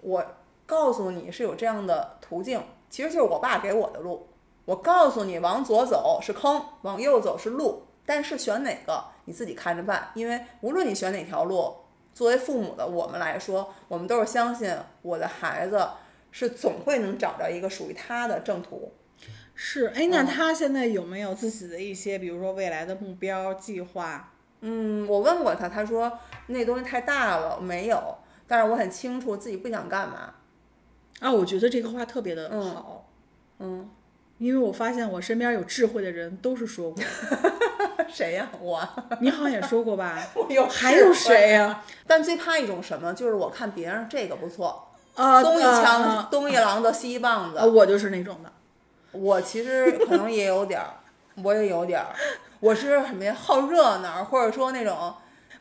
[0.00, 0.24] 我
[0.68, 4.28] 告诉你是有这样的途径，其实就是我爸给我的路。
[4.66, 10.10] 我告诉你，往左走是坑，往右走是路，但是选哪个你自己看着办。
[10.12, 11.74] 因为无论你选哪条路，
[12.12, 15.88] 作为父母的我们来说，我们都是相信我的孩子
[16.30, 18.92] 是总会能找着一个属于他的正途。
[19.54, 24.34] 是，哎，那嗯他现在有没有自己的一些，比如说未来的目标计划？
[24.60, 28.18] 嗯，我问过他，他说那东西太大了，没有。
[28.46, 30.34] 但是我很清楚自己不想干嘛。
[31.20, 33.06] 啊，我觉得这个话特别的嗯好，
[33.58, 33.90] 嗯，
[34.38, 37.02] 因为我发现我身边有智慧的人都是说过，
[38.08, 38.80] 谁呀、我，
[39.20, 40.18] 你好像也说过吧？
[40.34, 47.64] 我有还有谁呀、但最怕一种什么，就是我看别人这个不错，啊，东一啊枪、啊东一榔头西一棒子啊，。
[47.66, 48.52] 我就是那种的。
[49.12, 50.90] 我其实可能也有点儿，
[51.42, 52.14] 我也有点儿，
[52.60, 53.34] 我是什么呀？
[53.34, 55.12] 好热闹，或者说那种，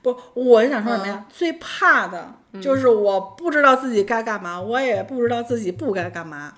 [0.01, 1.25] 不，我是想说什么嗯呀？
[1.29, 6.53] 最怕的就是我不知道自己该干嘛，我也不知道自己不该干嘛。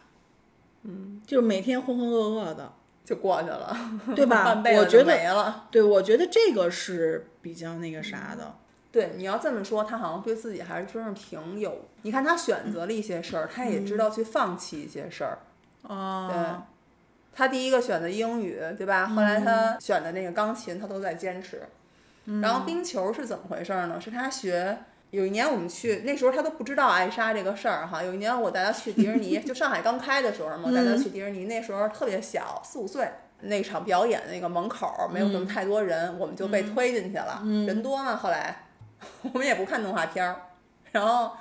[0.84, 2.72] 嗯，就是每天浑浑噩噩的，
[3.04, 3.76] 就过去了，
[4.16, 5.68] 对吧 我觉得没了。
[5.72, 8.56] 对我觉得这个是比较那个啥的。
[8.92, 11.86] 对，你要这么说，他好像对自己还是真是挺有。
[12.02, 15.40] 你看他选择了一些事儿，他也知道去放弃一些事儿。
[15.84, 16.38] 哦，对
[17.36, 19.06] 他第一个选的英语，对吧？
[19.08, 21.62] 后来他选的那个钢琴，他都在坚持。
[22.42, 24.00] 然后冰球是怎么回事儿呢？
[24.00, 24.78] 是他学。
[25.12, 28.04] 有一年我们去，那时候他都不知道艾莎这个事儿哈。
[28.04, 33.10] 有一年我带他去迪士尼，就上海刚开的时候嘛，我带他去迪士尼，那时候特别小，四五岁。
[33.42, 37.42] 那场表演那个门口儿没有什么太多人，我们就被推进去了。
[37.66, 38.66] 人多嘛，后来
[39.22, 40.36] 我们也不看动画片儿，
[40.92, 41.32] 然后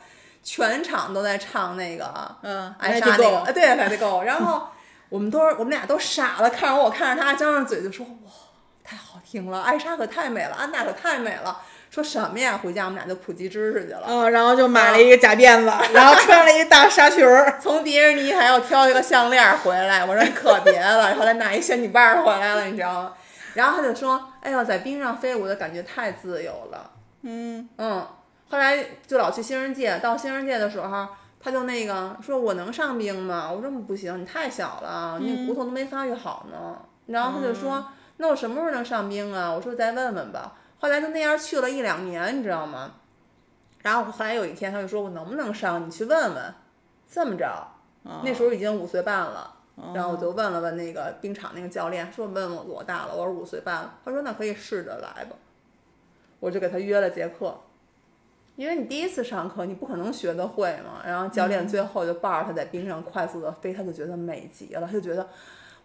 [0.42, 4.22] 全场都在唱那个嗯，艾莎那个对，Let it go。
[4.22, 4.68] 然后
[5.11, 8.31] 我们都是我们俩都傻了，看着，我看着他，张着嘴就说：“哇，
[8.88, 12.59] 太好听了，艾莎可太美了，安娜可太美了。”说什么呀？
[12.62, 14.05] 回家我们俩就普及知识去了。
[14.07, 17.59] 嗯，然后就买了一个假辫子， 然后穿了一大纱裙儿。
[17.61, 23.12] 从迪士尼还要挑一个项链回来，我说你可别了，后来拿一仙女棒儿回来了，你知道吗？
[23.55, 26.90] 然后他就说：“哎呦，在冰上飞，舞的感觉太自由了。”
[27.22, 28.07] 嗯嗯，
[28.51, 31.09] 后来就老去新人界，到新人界的时候，
[31.40, 36.77] 他就那个说：“我能上冰吗？”我说：“不行，你太小了，你骨头都没发育好呢。
[37.07, 42.92] 然后他就说：“那我什么时候能上冰啊？”我说：“再问问吧。”后来就那样去了一两年，你知道吗？
[43.83, 45.85] 然后后来有一天，他就说：“我能不能上？
[45.85, 46.54] 你去问问。”
[47.11, 47.66] 这么着，
[48.22, 49.54] 那时候已经五岁半了。
[49.94, 53.14] 然后我就问了问那个冰场那个教练，说问我多大了？
[53.14, 53.94] 我说五岁半了。
[54.04, 55.37] 他说那可以试着来吧。
[56.40, 57.57] 我就给他约了节课，
[58.57, 61.00] 因为你第一次上课，你不可能学得会嘛。
[61.07, 65.28] 然后教练最后就抱着他在冰上快速的飞，他就觉得美极了，他就觉得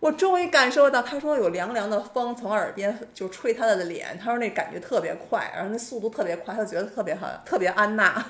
[0.03, 8.21] 我终于感受到，他说有凉凉的风从耳边就吹他的脸，他说那感觉特别快，然后那速度特别快，他就觉得特别好，特别安娜。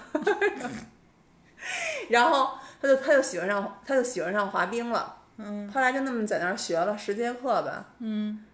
[2.09, 5.17] 然后他就他就喜欢上他就喜欢上滑冰了。
[5.37, 8.45] 嗯，后来就那么在那儿学了十节课吧，嗯，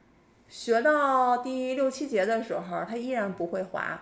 [0.48, 4.00] 学到第六七节的时候，他依然不会滑，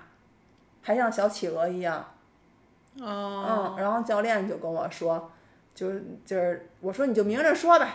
[0.84, 2.14] 还像小企鹅一样。
[3.02, 5.32] 哦，嗯，然后教练就跟我说，
[5.74, 7.88] 就是就是我说你就明着说呗。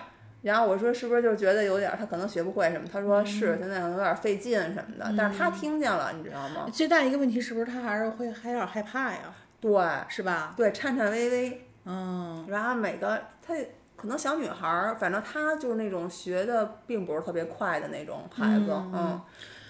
[0.43, 2.87] 然后我说是不是就觉得有点儿他可能学不会什么？
[2.93, 5.13] 他说是，现在可能有点费劲什么的。
[5.17, 6.67] 但是他听见了，你知道吗？
[6.73, 9.35] 最大一个问题是不是他还是会还有点害怕呀？
[9.61, 9.73] 对
[10.09, 10.55] 是吧？
[10.57, 11.67] 对，颤颤巍巍。
[11.85, 13.55] 嗯，然后每个他
[13.97, 19.21] 可能小女孩儿，反正她就是那种学的并不是特别快的那种孩子，嗯。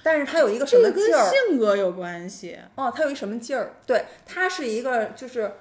[0.02, 1.30] 但是她有一个什这个跟么劲儿？
[1.30, 2.58] 性格有关系。
[2.74, 3.72] 哦，他有一什么劲儿？
[3.86, 5.52] 对他是一个，就是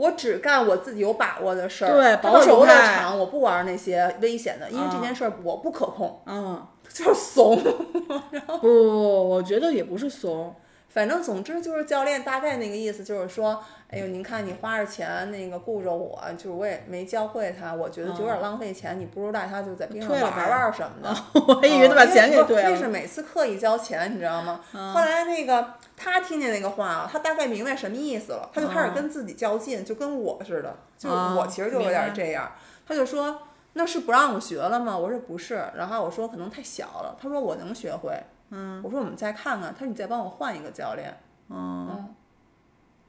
[0.00, 1.92] 我只干我自己有把握的事儿。
[1.92, 7.60] 对保守派场我不玩那些危险的，因为这件事儿我不可控，嗯， 就是怂。
[7.62, 10.54] 不不不，我觉得也不是怂。
[10.92, 21.16] 反正总之就是教练大概那个意思，就是说，哎呦，您看你花着钱那个顾着我，就是我也没教会他，我觉得就有点浪费钱，你不如带他就在冰上玩玩什么的。
[21.46, 22.70] 我还以为他把钱给嗯退了。
[22.70, 24.60] 那是每次刻意交钱，你知道吗？
[24.72, 32.50] 后来那个他听见那个话了，他大概明白什么意思了，他就开始跟自己较劲，就跟我似的，就啊我其实就有点这样。
[32.84, 33.42] 他就说
[33.74, 34.98] 那是不让我学了吗？
[34.98, 38.12] 我说不是，然后我说可能太小了，他说我能学会。
[38.50, 41.16] 嗯，我说我们再看看，他说你再帮我换一个教练。
[41.48, 42.14] 嗯，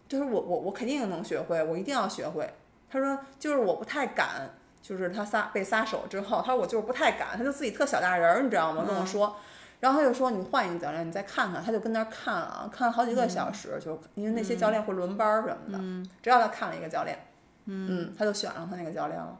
[0.07, 2.49] 就是我我我肯定能学会，我一定要学会。
[2.89, 4.49] 他说就是我不太敢，
[4.81, 8.83] 就是他撒被撒手之后，他说我就是不太敢，他就自己特小大人儿，你知道吗？
[8.85, 9.35] 跟我说，
[9.79, 17.17] 然后他就说你换一个教练，你再看看，他就跟那儿看啊，看了好几个小时，就因为那些教练会轮班儿什么的，只要他看了一个教练，
[17.65, 19.39] 嗯，他就选上他那个教练了。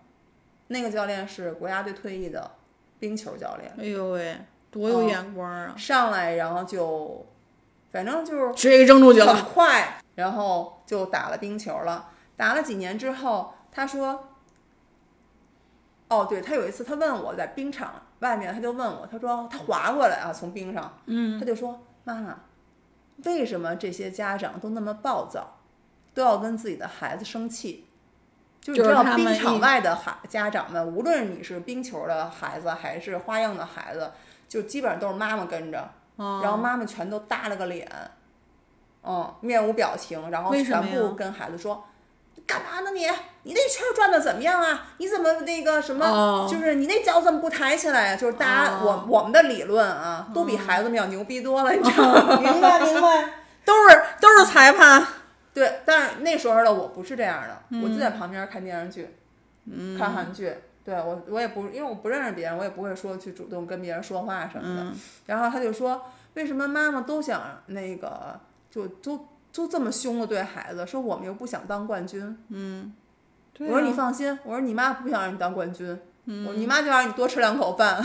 [0.67, 2.49] 那个教练是国家队退役的
[2.97, 4.37] 冰球教练，哎呦喂，
[4.71, 5.75] 多有眼光啊！
[5.77, 7.25] 上来然后就，
[7.91, 9.35] 反正就是直接给扔出去了。
[9.35, 12.09] 很快，然后就打了冰球了。
[12.37, 14.29] 打了几年之后，他说
[16.09, 22.39] ：“哦，对他有一次他问我在冰场外面，他就问我，他说他滑过来啊，从冰上，嗯，他就说妈妈，
[23.25, 25.57] 为什么这些家长都那么暴躁，
[26.13, 27.87] 都要跟自己的孩子生气？
[28.61, 34.11] 就就是知道冰场外的孩家长们，无论你是冰球的孩子还是花样的孩子，
[34.51, 35.79] 就基本上都是妈妈跟着，
[36.17, 37.89] 哦然后妈妈全都耷了个脸，
[39.01, 41.81] 嗯，面无表情，然后全部跟孩子说。
[42.45, 43.07] 干嘛呢你？
[43.43, 44.87] 你那圈儿转的怎么样啊？
[44.97, 46.05] 你怎么那个什么？
[46.05, 52.35] 哦就是你那脚怎么不抬起来呀、就是大家、哦我我们的理论啊，都比孩子们要牛逼多了，你知道吗？
[52.43, 53.29] 明白明白，
[53.63, 55.01] 都是都是裁判。
[55.53, 59.17] 对，但是那时候的我不是这样的，我就嗯在旁边看电视剧，
[59.97, 60.53] 看韩剧。
[60.83, 64.83] 对我，我也不，因为我不认识别人，我也不会说去主动跟别人说话什么的。
[64.83, 64.95] 嗯
[65.27, 66.01] 然后他就说，
[66.33, 72.37] 为什么妈妈都想那个，就都都这么凶的对孩子，说我们又不想当冠军。
[73.53, 75.87] 对我说你啊放心，我说你妈不想让你当冠军，
[76.25, 78.03] 我说你妈就让你多吃两口饭，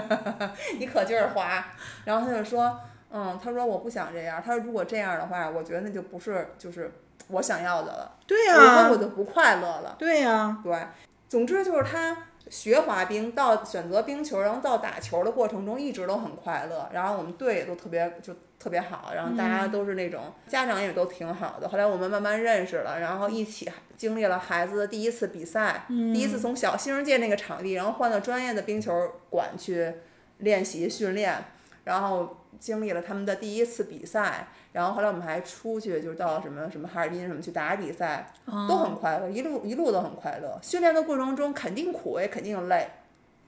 [0.78, 1.66] 你可劲儿花。
[2.04, 2.78] 然后他就说，
[3.10, 6.92] 嗯，他说我不想这样，他说如果这样的话，我觉得那就不是就是
[7.28, 9.96] 我想要的了，对以后我呀，就不快乐了。
[9.98, 10.86] 对呀，对，
[11.28, 12.16] 总之就是他
[12.48, 21.68] 学滑冰到选择冰球，然后到打球的过程中一直都很快乐，然后我们队也都特别就特别好，然后大家都是那种、家长也都挺好的。
[21.68, 28.92] 后来我们慢慢认识了，然后一起经历了孩子的第一次比赛，第一次从小新世界那个场地，然后换到专业的冰球
[29.28, 29.92] 馆去
[30.38, 31.44] 练习训练，
[31.82, 34.48] 然后经历了他们的第一次比赛。
[34.76, 38.30] 然后后来我们还出去，就是到什么什么哈尔滨什么去打比赛，
[38.68, 40.58] 都很快乐，一路一路都很快乐。
[40.60, 42.86] 训练的过程中肯定苦，也肯定累，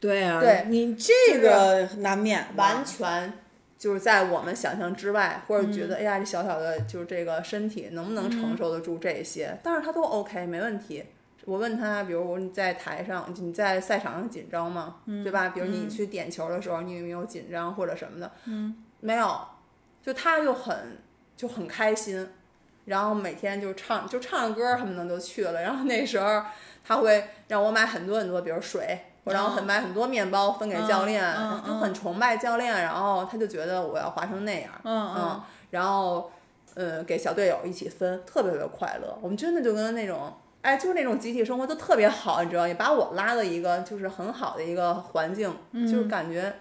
[0.01, 3.35] 对呀，对你这个难免完全
[3.76, 9.59] 就是在我们想象之外，或者觉得、哎呀，这小小的就是这个身体能不能承受得住这些？
[9.62, 11.05] 但是他都 OK，没问题。
[11.45, 14.97] 我问他，比如我你在台上，你在赛场上紧张吗？
[15.22, 15.51] 对吧？
[15.51, 18.31] 比如你去点球的时候，你有没有紧张或者什么的？
[18.47, 19.41] 嗯，没有，
[20.03, 20.99] 就他就很
[21.39, 22.28] 就很开心，
[22.84, 25.62] 然后每天就唱就唱歌，他们能就去了。
[25.62, 26.43] 然后那时候
[26.84, 32.70] 他会让我买很多很多，比如水，然后很买很多面包分给教练，嗯嗯就很崇拜教练。
[32.82, 36.30] 然后他就觉得我要滑成那样，嗯嗯，然后
[36.74, 39.16] 呃给小队友一起分，特别特别快乐。
[39.22, 40.30] 我们真的就跟那种。
[40.61, 46.53] 哎，就是那种集体生活都特别好，你知道，也把我拉到一个就是很好的一个环境，就是感觉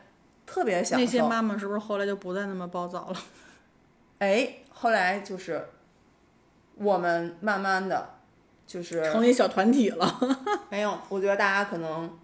[0.46, 1.04] 特别享受。
[1.04, 3.18] 嗯那些妈妈是不是后来就不再那么暴躁了？
[4.20, 5.70] 哎，后来就是
[6.76, 8.16] 我们慢慢的，
[8.66, 10.20] 就是成立小团体了。
[10.70, 12.18] 没有，我觉得大家可能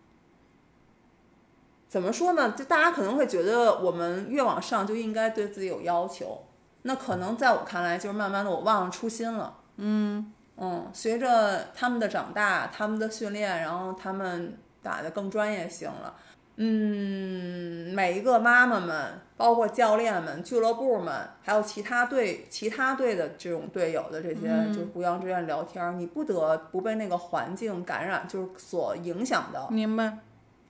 [1.88, 2.52] 怎么说呢？
[2.52, 6.46] 就大家可能会觉得我们越往上就应该对自己有要求，
[6.84, 9.58] 那可能在我看来，就是慢慢的我忘了初心了。
[9.78, 16.16] 嗯嗯，随着他们的长大，他们的训练，然后他们打的更专业性了。
[16.56, 30.20] 嗯，每一个妈妈们，包括教练们、俱乐部们，还有其他队、其他队的这种队友的这些，就是互相之间聊天儿，你不得不被那个环境感染，就是所影响的，明白？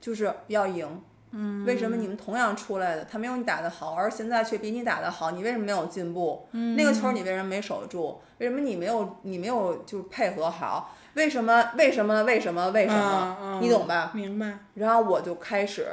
[0.00, 1.02] 就是要赢。
[1.36, 5.32] 嗯，为什么你们同样出来的，他没有你打得好，而现在却比你打得好？
[5.32, 6.46] 你为什么没有进步？
[6.52, 8.20] 嗯，那个球你为什么没守住？
[8.38, 10.94] 为什么你没有你没有就是配合好？
[11.14, 11.70] 为什么？
[11.76, 12.22] 为什么？
[12.24, 12.70] 为什么？
[12.70, 13.36] 为什么？
[13.40, 14.10] 嗯嗯你懂吧？
[14.14, 14.58] 明白。
[14.74, 15.86] 然后我就开始，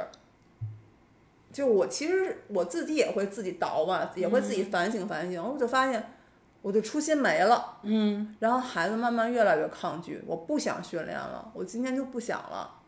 [1.52, 5.42] 就我其实我自己也会自己倒吧，也会自己反省反省。
[5.42, 6.12] 我就发现
[6.60, 12.78] 我的初心没了，嗯，然后孩子慢慢越来越抗拒，我不想训练了，我今天就不想了。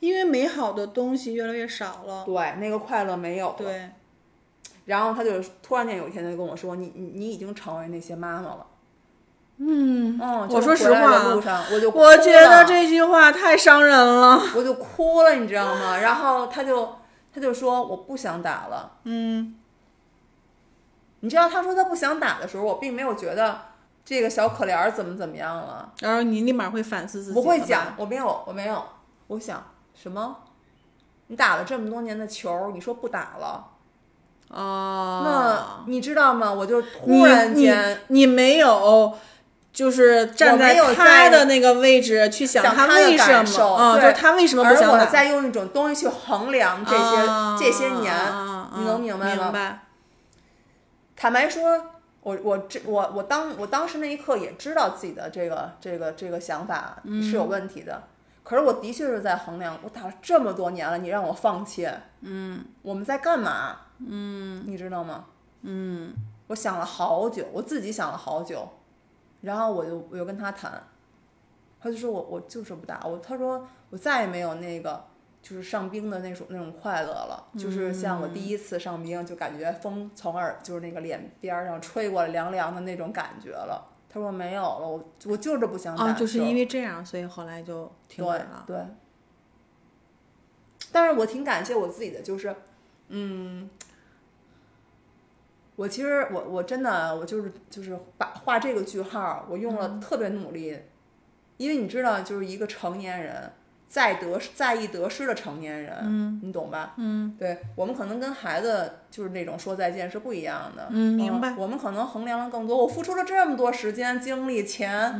[0.00, 2.24] 因为美好的东西越来越少了。
[2.24, 3.54] 对，那个快乐没有了。
[3.58, 3.90] 对，
[4.86, 8.66] 然后他就突然间有一天他就跟我说：“你你你已经成为那些妈妈了。”
[9.60, 14.40] 嗯，嗯，我说实话路上我就哭我觉得这句话太伤人了。
[14.54, 15.98] 我就哭了，你知道吗？
[15.98, 16.96] 然后他就
[17.34, 18.92] 他就说我不想打了。
[19.02, 19.56] 嗯，
[21.20, 23.62] 你知道他说他不想打的时候，我并没有觉得
[24.04, 27.36] 这个小可怜儿怎么怎么样了，然后你立马会反思自己。
[27.38, 28.80] 我会讲，，我没有，我没有，
[29.26, 30.36] 我想什么？
[31.26, 33.66] 你打了这么多年的球，你说不打了，
[34.50, 36.52] 哦，那你知道吗？
[36.52, 39.18] 我就突然你间你没有。
[39.72, 44.00] 就是站在他的那个位置去想想他为什么啊？
[44.00, 45.06] 就他为什么不而我？
[45.06, 48.14] 在用一种东西去衡量这些、啊这些年，
[48.76, 49.44] 你能明白吗？
[49.44, 49.84] 明白。
[51.14, 51.84] 坦白说，
[52.22, 58.02] 我我这我我当我当时那一刻也知道自己的这个这个这个想法是有问题的，
[58.42, 61.88] 可是我的确是在衡量，我打了这么多年了，你让我放弃，
[62.22, 63.76] 嗯，我们在干嘛？
[64.08, 65.24] 嗯，你知道吗？
[65.62, 66.12] 嗯，
[66.46, 68.68] 我想了好久，我自己想了好久，
[69.40, 70.82] 然后我就我就跟他谈，
[71.80, 75.04] 他就说我我就是不打我，他说我再也没有那个
[75.42, 83.94] 就是上冰的那种那种快乐了，就是像我第一次上冰就感觉风从耳就是那个脸边儿上吹过来凉凉的那种感觉了。
[84.10, 88.64] 他说没有了，我我就是不想打啊，就是因为这样，所以后来就停了。
[88.66, 88.76] 对。
[90.90, 92.56] 但是我挺感谢我自己的，就是，
[93.08, 93.68] 嗯，
[95.78, 100.76] 我其实我我真的我就是就是把画这个句号，我用了特别努力，
[101.56, 103.52] 因为你知道，就是一个成年人
[103.86, 106.94] 在得在意得失的成年人，嗯，你懂吧？
[106.96, 110.88] 嗯对我们可能跟孩子就是那种说再见是不一样的。
[110.90, 111.54] 嗯，明白。
[111.56, 115.12] 我们可能衡量了更多，我付出了这么多时间、精力、钱，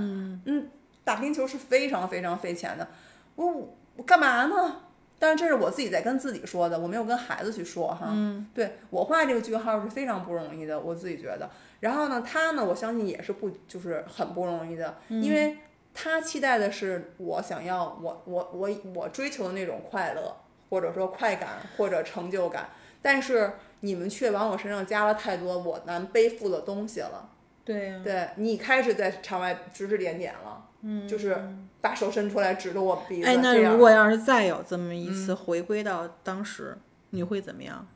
[0.45, 0.69] 嗯
[1.05, 2.89] 打冰球是非常非常费钱的，
[3.37, 3.47] 我
[3.95, 4.77] 我干嘛呢？
[5.19, 8.07] 但是这是我自己在跟自己说的，我没有跟孩子去说哈。
[8.11, 11.51] 嗯，对我画这个句号是非常不容易的，我自己觉得。
[11.81, 15.59] 然后呢，他呢，我相信也是不就是很不容易的，嗯因为
[15.95, 20.37] 他期待的是我想要我我我我追求的那种快乐，
[20.71, 22.69] 或者说快感或者成就感，
[23.03, 27.31] 但是你们却往我身上加了太多我难背负的东西了。
[27.65, 31.37] 对呀、对你开始在场外指指点点了，嗯，就是
[31.81, 36.79] 把手伸出来指着我鼻子，哎，那如果要是再有这么一次回归到当时，
[37.11, 37.87] 你会怎么样？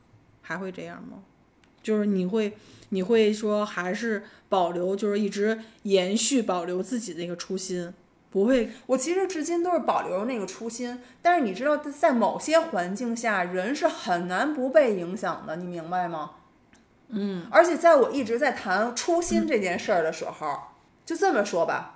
[0.41, 1.23] 还会这样吗？
[1.81, 2.57] 就是你会，
[2.89, 7.93] 你会说还是保留，就是一直延续保留自己的一个初心，
[8.29, 16.31] 不会我其实至今都是保留那个初心，但是你知道，在某些环境下，人是很难不被影响的，你明白吗？
[17.09, 20.57] 嗯，而且在我一直在谈初心这件事儿的时候，
[21.05, 21.92] 就这么说吧，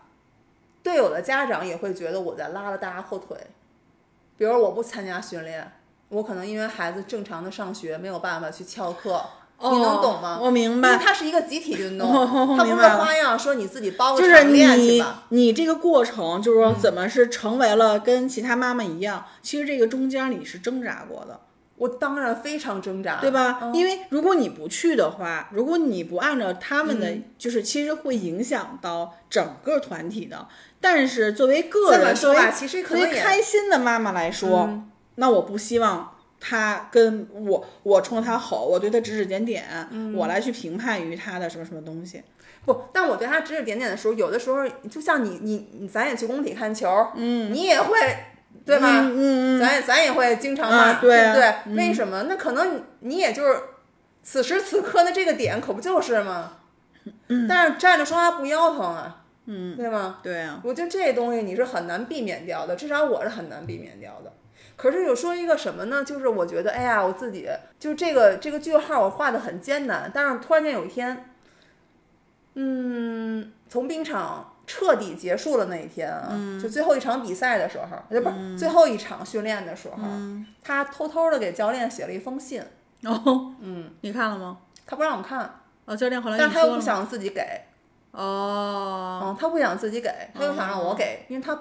[0.88, 3.35] 对有的家长也会觉得我在拉了大家后腿，
[4.38, 5.69] 比如我不参加训练，
[6.07, 9.21] 我可能因为孩子正常的上学没有办法去翘课，
[9.59, 10.38] 你能懂吗？
[10.39, 15.23] 哦我明白因为白，它是一个集体运动， 哦它不是明白花样说你自己包个就是场练去你吧。
[15.29, 19.25] 你这个过程，就是说怎么是成为了跟其他妈妈一样？
[19.41, 21.41] 其实这个中间你是挣扎过的，
[21.78, 23.59] 我当然非常挣扎，对吧？
[23.61, 30.47] 嗯因为如果你不去的话，如果你不按照他们嗯的，就是其实会影响到整个团体的。
[30.82, 42.21] 但是作为个人，作为说吧，其实可作为开心的妈妈来说，嗯那我不希望他跟我，我冲他吼，我对他指指点点，嗯我来去评判于他的什么什么东西。
[42.65, 42.84] 不。
[42.93, 47.97] 但我对他指指点点的时候，有的时候就像你你你，咱也去工体看球，嗯，你也会
[48.66, 48.88] 对吧？
[49.02, 51.39] 嗯嗯嗯，咱也咱也会经常骂，啊对啊不
[51.70, 51.76] 对？
[51.76, 52.24] 为什么？
[52.24, 53.60] 那可能你你也就是
[54.22, 56.58] 此时此刻的这个点，可不就是吗？
[57.48, 60.20] 但是站着说话不腰疼啊，嗯，对吗？
[60.22, 64.34] 对啊，我觉得这东西你是很难避免掉的，至少我是很难避免掉的。
[64.76, 66.04] 可是有说一个什么呢？
[66.04, 67.48] 就是我觉得，哎呀，我自己
[67.80, 71.32] 就这个这个句号我画的很艰难，但是突然间有一天，
[72.56, 76.30] 嗯，从冰场彻底结束了那一天啊，
[76.61, 79.97] 就最后一场比赛的时候，就不是最后一场训练的时候，
[80.61, 82.61] 他偷偷的给教练写了一封信，
[83.03, 84.57] 哦，嗯，你看了吗？
[84.86, 87.41] 他不让我看，哦，教练后来但是他又不想自己给，
[88.11, 91.57] 哦，嗯，他不想自己给，他又想让我给，因为他，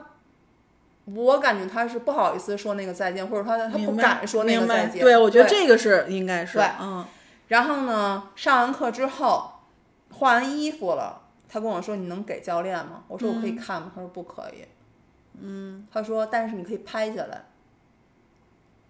[1.05, 5.01] 我感觉他是不好意思说那个再见，或者他他不敢说那个再见。
[5.01, 6.69] 对，我觉得这个是应该是，对。
[6.81, 7.05] 嗯，
[7.49, 9.53] 然后呢，上完课之后，
[10.11, 14.67] 换完衣服了，他跟我说：“你能给教练吗？”我说：“我嗯可以看吗？”他说：“不可以。”
[15.41, 17.45] 嗯，他说：“但是你可以拍下来。”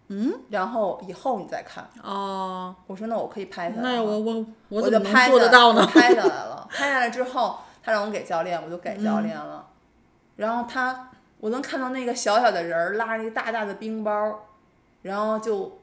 [0.08, 1.84] 嗯，然后以后你再看。
[2.02, 5.84] 哦，我说：“那我可以拍下来吗。”那我我我怎么做得到呢？
[5.86, 9.68] 拍下来了，拍下来之后，他让我给教练，我就给教练了。
[10.36, 14.46] 然后他，我能看到那个小小的人儿拉着一个大大的冰包，
[15.02, 15.80] 然后就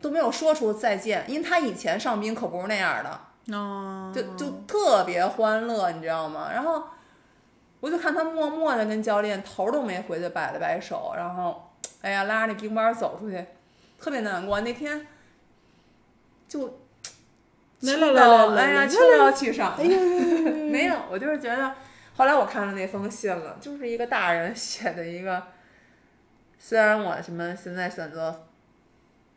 [0.00, 3.20] 都没有说出再见，因为他以前上冰可不是那样的，
[3.52, 6.50] 哦，就就特别欢乐，你知道吗？
[6.52, 6.82] 然后
[7.80, 11.70] 我就看他默默的跟教练头都没回的摆了摆手，然后
[12.02, 13.44] 哎呀拉着那冰包走出去，
[13.98, 14.60] 特别难过。
[14.62, 15.06] 那天
[16.48, 16.66] 就
[17.80, 19.76] 来哭来来来来到哎呀，来秋到气上。
[19.78, 21.72] 没有，我就是觉得，
[22.16, 25.42] 后来我看了那封信了，就是一个大人写的一个，
[26.58, 28.46] 虽然我什么现在选择，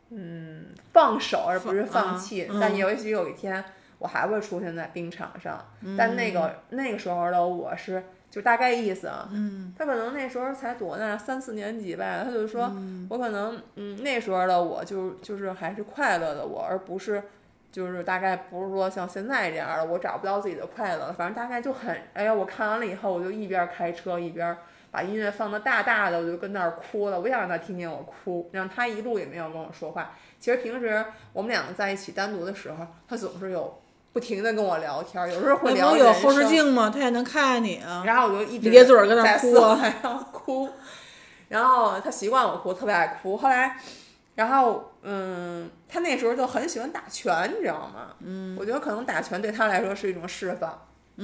[0.08, 3.62] 嗯，放手而不是放弃，嗯但也许有一天
[4.00, 5.64] 我还会出现在冰场上。
[5.96, 8.02] 但那个那个时候的我是。
[8.30, 12.72] 就大概意思啊，嗯，他可能那时候才多大，三四年级吧，他就说，
[13.08, 17.20] 我可能，嗯，那时候的我就就是还是快乐的我，而不是
[17.72, 24.56] 就是大概不是说像现在这样的，我找不到自己的快乐，反正大概就很，哎呀，我看完了以后，我就一边开车一边
[24.92, 30.12] 把音乐放的大大的，我就跟那儿哭了，我不想让他听见我哭，让他一路也没有跟我说话。
[30.38, 33.79] 其实平时我们两个在一起单独的时候，他总是有
[34.12, 36.90] 不停的跟我聊天儿，有时候会那聊不有后视镜吗？
[36.92, 38.02] 他也能看见你啊。
[38.04, 40.68] 然后我就一直咧嘴儿搁那在哭啊色彩上哭，
[41.48, 43.36] 然后他习惯我哭，特别爱哭。
[43.36, 43.76] 后来，
[44.34, 48.08] 然后嗯，他那时候就很喜欢打拳，你知道吗？
[48.20, 50.76] 嗯，我觉得可能打拳对他来说是一种释放，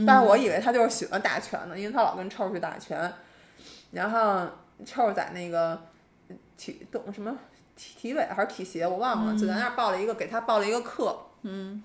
[0.07, 3.13] 但是我以为他就是喜欢打拳呢，因为他老跟臭儿去打拳，
[3.91, 4.47] 然后
[4.85, 5.81] 臭儿在那个
[6.57, 7.37] 体动什么
[7.75, 11.83] 体体委还是体协我忘了，就在那儿报了一个给他报了一个课，嗯，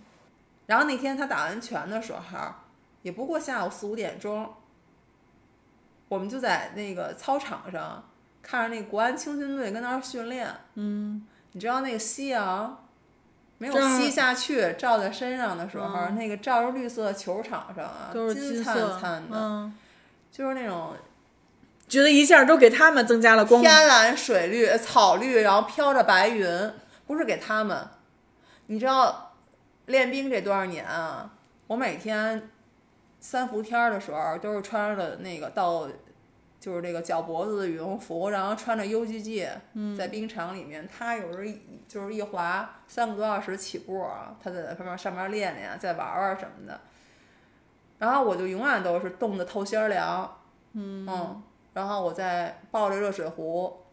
[0.72, 2.20] 然后那天他打完拳的时候，
[3.02, 4.50] 也不过下午四五点钟，
[6.08, 8.02] 我们就在那个操场上
[8.42, 10.48] 看着那国安青训队跟那儿训练。
[10.76, 12.88] 嗯，你知道那个夕阳
[13.58, 19.74] 没有西下去，照在身上的时候，那个照着绿色球场上啊，都是金金灿灿的，嗯，
[20.32, 20.94] 就是那种
[21.90, 23.62] 觉得一下都给他们增加了光。
[23.62, 26.72] 天蓝水绿、呃草绿，然后飘着白云，
[27.06, 27.86] 不是给他们。
[28.68, 29.31] 你知道
[29.92, 31.32] 练兵这多少年啊？
[31.68, 32.50] 我每天
[33.20, 35.88] 三伏天儿的时候都是穿着那个到，
[36.60, 39.48] 就是这个脚脖子的羽绒服，然后穿着 UGG，
[39.98, 46.80] 在冰场里面，他有时候就是一滑三个多小时起步啊，他在上面上面练练，再玩玩什么的。
[48.00, 50.38] 然后我就永远都是冻得透心儿凉，
[50.74, 51.42] 嗯
[51.74, 53.86] 然后我再抱着热水壶，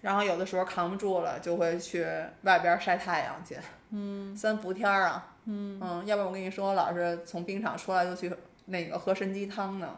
[0.00, 2.06] 然后有的时候扛不住了，就会去
[2.42, 3.56] 外边晒太阳去。
[3.90, 8.32] 嗯，三伏天儿啊，嗯要不然我跟你说，我老是从冰场出来就去
[8.66, 9.96] 那个喝参鸡汤呢。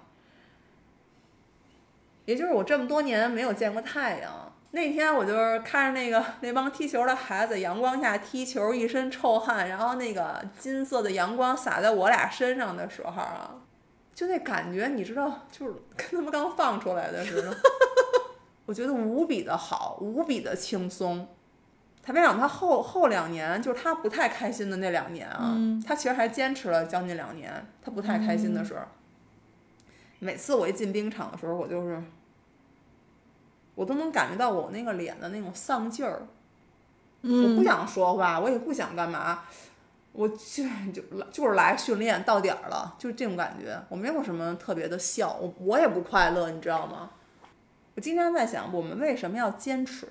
[2.26, 4.52] 也就是我这么多年没有见过太阳。
[4.72, 13.56] 那天我就是看着那个那帮踢球的孩子，阳光下踢球，一身臭汗，然后那个金色的阳光洒在我俩身上的时候啊，
[14.14, 17.52] 就那感觉，你知道，就是跟他们刚放出来的似的。
[18.66, 21.26] 我觉得无比的好，无比的轻松。
[22.02, 27.66] 他没想到他后后两年，就是他不太开心的那两年啊，他其实还坚持了将近两年。
[27.82, 28.80] 他不太开心的时候，
[30.18, 32.02] 每次我一进冰场的时候，我就是，
[33.74, 36.26] 我都能感觉到我那个脸的那种丧劲儿。
[37.22, 39.42] 我不想说话，我也不想干嘛，
[40.12, 43.78] 我就就就是来训练到点儿了，就是这种感觉。
[43.90, 47.10] 我没有什么特别的笑，我我也不快乐，你知道吗？
[47.94, 50.08] 我经常在想，我们为什么要坚持？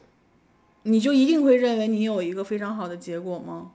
[0.83, 3.71] 你就一定会认为你有一个非常好的结果吗？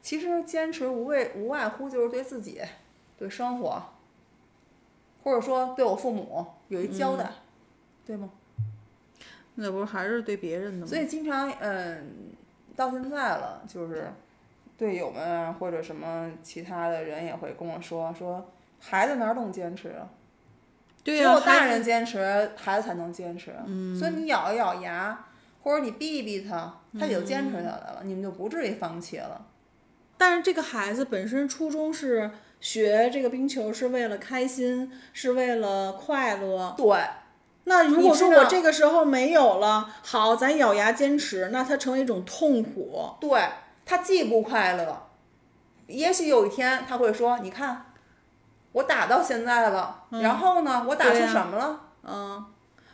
[0.00, 2.60] 其实坚持无谓无外乎就是对自己、
[3.18, 3.82] 对生活，
[5.22, 7.30] 或者说对我父母有一交代，
[8.04, 8.30] 对吗？
[9.54, 10.86] 那不是还是对别人的吗？
[10.86, 12.32] 所以经常嗯，
[12.76, 14.12] 到现在了，就是
[14.76, 18.46] 队友们啊，或者什么其他的人也会跟我说说，
[18.78, 20.10] 孩子哪懂坚持啊？
[21.04, 23.54] 对呀、只有大人坚持，孩子才能坚持。
[23.66, 25.26] 嗯，所以你咬一咬牙，
[25.62, 29.46] 或者你逼一逼他，他也就坚持下来了，你们就不至于放弃了。
[30.16, 36.74] 但是这个孩子本身初衷是学这个冰球是为了开心，是为了快乐。
[36.76, 36.98] 对，
[37.64, 43.10] 那如果说我这个时候没有了，好，咱咬牙坚持，那它成为一种痛苦。
[43.20, 43.42] 对
[43.84, 45.08] 他既不快乐，
[45.88, 47.84] 也许有一天他会说：“你看，
[48.74, 51.80] 我打到现在了，然后呢，我打出什么了？
[52.02, 52.44] 嗯，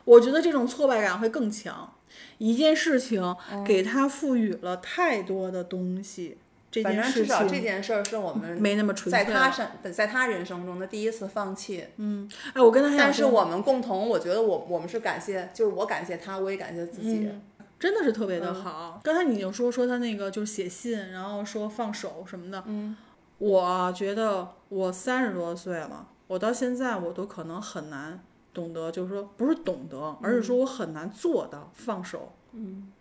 [0.05, 1.93] 我觉得这种挫败感会更强。
[2.39, 6.39] 一件事情嗯给他赋予了太多的东西，
[6.71, 9.41] 这反件事正至少这件事儿是我们没那么纯在粹在。
[9.41, 11.87] 他身，在他人生中的第一次放弃。
[11.97, 17.31] 嗯哎，我跟他但是我们共同，我觉得我我们是感谢，就是我感谢他，我也感谢自己。
[17.79, 19.01] 真的是特别的嗯好。
[19.03, 22.63] 刚才你就说说他那个就是写信，然后说放手什么的。
[22.67, 22.95] 嗯，
[23.41, 28.23] 我觉得我三十多岁了，我到现在我都可能很难
[28.53, 32.35] 懂得，就是说不是懂得，而是说我很难做到放手。
[32.53, 32.93] 嗯，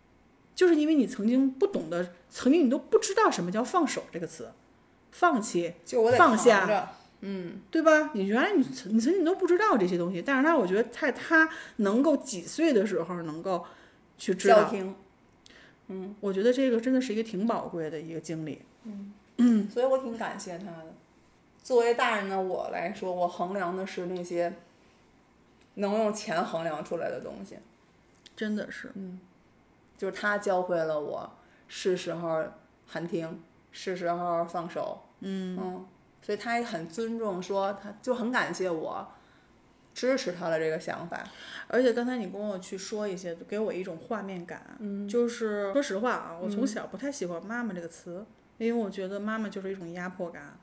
[0.56, 4.50] 就是因为你曾经不懂得，曾经你都不知道什么叫放手这个词，
[5.12, 8.12] 放弃，就我得放下，嗯，对吧？
[8.14, 13.66] 你原来你曾你曾经都不知道这些东西，但是他我觉得在他能够几岁的时候能够
[14.18, 14.72] 去知道，
[15.88, 16.16] 嗯。
[16.22, 18.62] 我觉得这个真的是一个挺宝贵的一个经历。
[19.70, 20.94] 所以我挺感谢他的。
[21.64, 24.54] 作为大人的我来说，我衡量的是那些
[25.76, 27.58] 能用钱衡量出来的东西，
[28.36, 29.20] 真的是，嗯。
[29.98, 31.30] 就是他教会了我
[31.68, 32.44] 是时候
[32.88, 35.02] 喊停，是时候放手。
[35.20, 35.86] 嗯。
[36.22, 39.08] 所以他也很尊重，说他就很感谢我
[39.94, 41.24] 支持他的这个想法。
[41.68, 44.62] 而且刚才你跟我去说一些，给我一种画面感。
[44.80, 48.26] 嗯，就是说实话啊，我从小不太喜欢“妈妈”这个词，
[48.60, 50.56] 因为我觉得妈妈就是一种压迫感，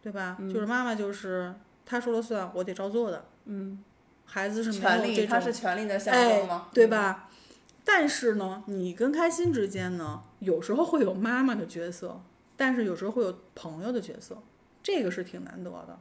[0.00, 0.38] 对吧？
[0.40, 3.26] 就是妈妈就是她说了算，我得照做的。
[3.44, 3.84] 嗯，
[4.24, 7.28] 孩子是没权利，有这种他是权利的象哎征吗？，对吧？
[7.84, 12.22] 但是呢，你跟开心之间呢，有时候会有妈妈的角色，
[12.56, 14.40] 但是有时候会有朋友的角色，
[14.82, 15.98] 这个是挺难得的。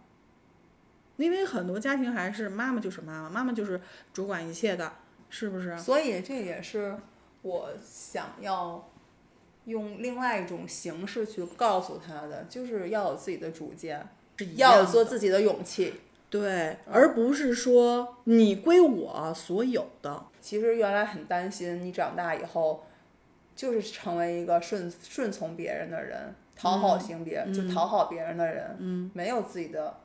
[1.18, 3.82] 因为很多家庭还是妈妈就是妈妈，妈妈就是
[4.14, 4.94] 主管一切的，
[5.30, 5.78] 是不是？
[5.78, 6.96] 所以这也是
[7.42, 8.89] 我想要
[9.70, 14.06] 用另外一种形式去告诉他的，就是要有自己的主见，
[14.38, 15.94] 是要有做自己的勇气。
[16.30, 20.26] 对，而不是说你归我所有的。
[20.40, 22.84] 其实原来很担心你长大以后，
[23.56, 29.98] 就是成为一个顺顺从别人的人，讨好型别、就讨好别人的人，嗯，没有自己的，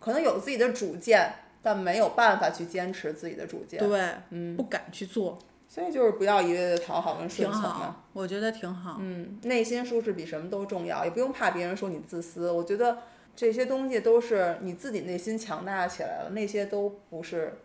[0.00, 1.30] 可能有自己的主见，
[1.62, 5.38] 但没有办法去坚持自己的主见，对，嗯，不敢去做，
[5.74, 8.98] 所以就是不要一味的讨好跟顺从我觉得挺好。
[9.00, 12.48] 嗯，内心舒适比什么都重要，也不用怕别人说你自私。
[12.48, 12.98] 我觉得
[13.34, 17.58] 这些东西都是你自己内心强大起来了，那些都不是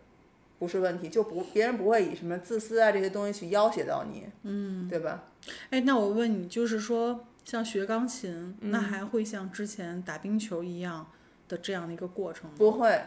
[0.58, 5.22] 不是问题，就不别人不会以什么自私啊这些东西去要挟到你，嗯，对吧？
[5.70, 11.06] 哎，那我问你，就是说，像学钢琴，嗯那还会像之前打冰球一样
[11.46, 12.56] 的这样的一个过程吗？
[12.58, 13.00] 不会，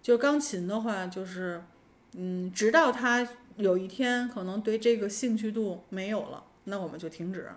[0.00, 1.62] 就钢琴的话，就是，
[2.14, 7.48] 嗯，直到他有一天可能对这个兴趣度没有了，那我们就停止。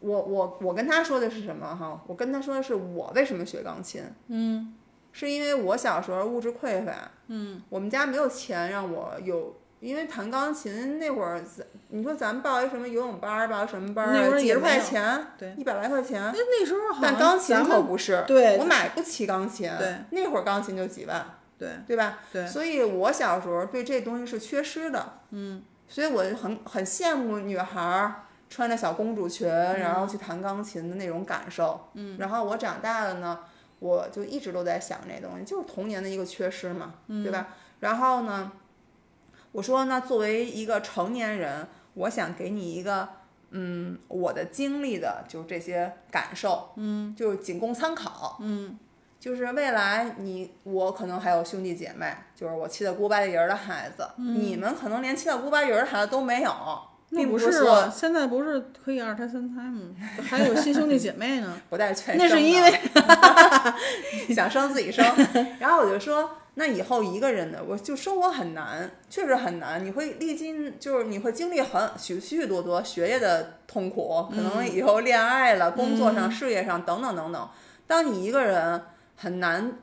[0.00, 2.02] 我我我跟他说的是什么哈？
[2.06, 4.74] 我跟他说的是我为什么学钢琴，嗯，
[5.12, 9.56] 是因为我小时候物质匮乏，嗯，我们家没有钱让我有。
[9.80, 18.58] 因为弹钢琴那会儿，咱你说咱们报一什么游泳班儿，报什么班儿几十块钱，对，一百来块钱，那那时候好像但钢琴咱可不是，对。
[18.58, 21.24] 我买不起钢琴，对，那会儿钢琴就几万，
[21.60, 22.18] 对对吧？
[22.32, 33.40] 对所以我小时候对这东西是缺失的，嗯，所以我很很羡慕女孩儿穿着小公主裙，然后去弹钢琴的那种感受，嗯，然后我长大了呢，
[33.78, 37.48] 我就一直都在想这东西，就是童年的一个缺失嘛，对吧？
[37.80, 38.50] 然后呢，
[39.52, 43.08] 我说那作为一个成年人，我想给你一个。
[43.52, 48.78] 嗯，我的经历的就是这些感受，嗯，就是仅供参考，嗯，
[49.20, 56.50] 就是未来你我可能还有兄弟姐妹，就是我七大姑八大姨儿的孩子，你们可能连七大姑八大姨儿的孩子都没有，
[57.28, 59.94] 不是是说啊，现在不是可以二胎三胎吗？
[60.22, 61.54] 还有新兄弟姐妹呢。
[61.68, 62.74] 不带劝那是生因为的
[64.34, 65.04] 想生自己生，
[65.58, 77.48] 然后我就说，那以后一个人的，我就生活很难，确实很难，你会历经，就是你会经历很许许许多多学业的痛苦，可能以后恋爱了、工作上、事业上等等等等。
[77.86, 78.80] 当你一个人
[79.20, 79.78] 很难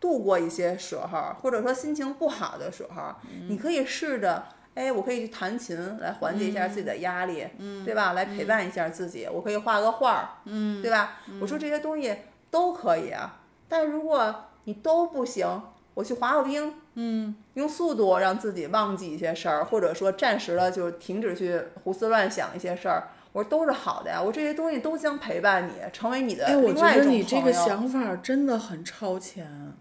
[0.00, 3.14] 度过一些时候，或者说心情不好的时候，
[3.48, 4.44] 你可以试着。
[4.74, 8.12] 哎，我可以去弹琴来缓解一下自己的压力，嗯，对吧？
[8.12, 9.26] 来陪伴一下自己。
[9.32, 11.20] 我可以画个画儿，嗯，对吧？
[11.40, 12.14] 我说这些东西
[12.50, 15.62] 都可以啊，但如果你都不行，
[15.94, 24.22] 我去滑个冰，嗯，用速度让自己忘记一些事儿，或者说暂时的就停止去胡思乱想一些事儿，我说都是好的呀。
[24.22, 29.74] 我这些东西都将陪伴你，成为你的哎，我觉另外一种得你这个想法真的很超前。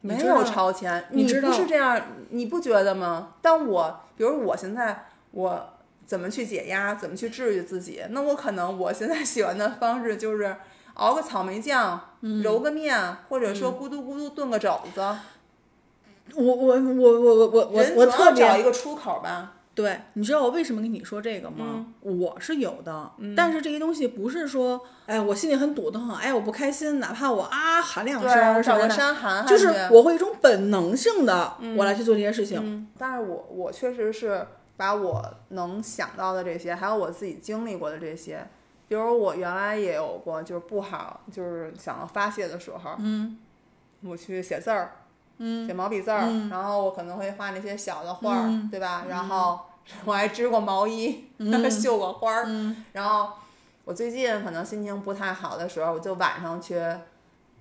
[0.00, 2.00] 没有超前，你知道不是这样，
[2.30, 3.34] 你不觉得吗？
[3.42, 5.74] 但我比如我现在我
[6.06, 10.56] 怎么去解压，怎么去治愈自己，那我可能我现在喜欢的方式就是
[10.94, 12.98] 熬个草莓酱，嗯揉个面，
[13.28, 15.00] 或者说咕嘟咕嘟炖个肘子。
[16.34, 19.52] 我我我我我我我我特要找一个出口吧。
[19.74, 21.86] 对，你知道我为什么跟你说这个吗？
[22.00, 32.60] 我是有的，但是这些东西不是说，哎，我心里很堵得很，哎，我不开心，哪怕我啊喊两，声我找个儿什么的，山喊喊就是我会一种本能性的，我来去做这些事情。
[32.62, 34.46] 嗯，但是我我确实是
[34.76, 38.46] 把我能想到的这些，还有我自己经历过的这些，
[38.88, 43.38] 比如我原来也有过就是不好，就是想要发泄的时候，嗯，
[44.02, 44.92] 我去写字儿，
[45.42, 46.20] 嗯，写毛笔字儿，
[46.50, 49.04] 然后我可能会画那些小的画儿，对吧？
[49.08, 49.58] 然后
[50.06, 51.24] 我还织过毛衣，
[51.68, 52.46] 绣过花儿，
[52.92, 53.30] 然后
[53.84, 56.80] 我最近可能心情不太好的时候，我就晚上去。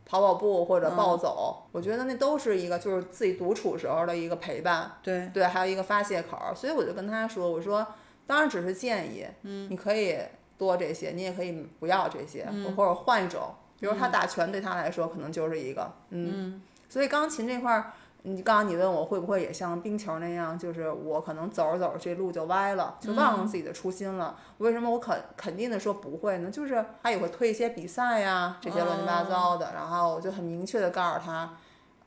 [0.04, 7.86] 跑跑步或者暴走，我觉得那都是一个就是自己独处时候的一个陪伴，对，对，还有一个发泄口儿，所以我就跟他说，我说
[8.28, 10.18] 当然只是建议，嗯，你可以
[10.58, 16.62] 多这些，你也可以不要这些，或者换一种，比如他打拳对他来说可能就是一个，嗯，
[16.92, 24.38] 所以钢琴这块儿，你刚刚你问我会不会也像冰球那样，就是我可能走着走着这路就歪了，就忘了自己的初心了。
[24.58, 26.52] 为什么我肯肯定的说不会呢？
[26.52, 31.54] 就是他也会推一些比赛呀，这些乱七八糟的，然后我就很明确的告诉他，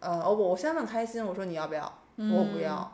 [0.01, 1.91] 呃，我我先问开心，我说你要不要？
[2.17, 2.93] 我不要。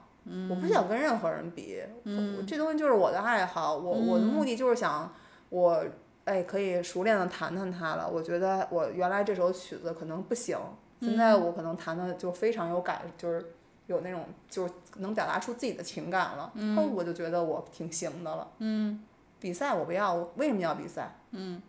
[0.49, 5.11] 我不想跟任何人比，我这东西就是我的爱好，我我的目的就是想
[5.49, 5.83] 我
[6.25, 8.09] 哎可以熟练的弹弹它了。
[8.09, 10.57] 我觉得我原来这首曲子可能不行，
[11.01, 13.53] 现在我可能弹的就非常有感，就是
[13.87, 18.47] 有那种就是能表达出自己的情感了，后我就觉得我挺行的了。
[18.59, 19.03] 嗯，
[19.39, 21.17] 比赛我不要，我为什么要比赛？
[21.31, 21.61] 嗯，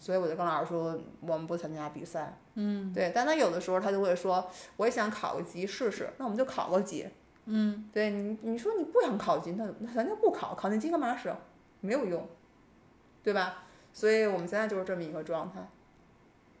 [0.00, 2.36] 所以我就跟老师说，我们不参加比赛。
[2.54, 7.06] 嗯，对，但他有的时候他就会说，我也想考个级试试，那我们就考个级。
[7.44, 11.32] 嗯，对你，你说你不想考级，那那咱就不考，考那级干嘛使？
[11.80, 12.26] 没有用，
[13.22, 13.64] 对吧？
[13.92, 15.66] 所以我们现在就是这么一个状态。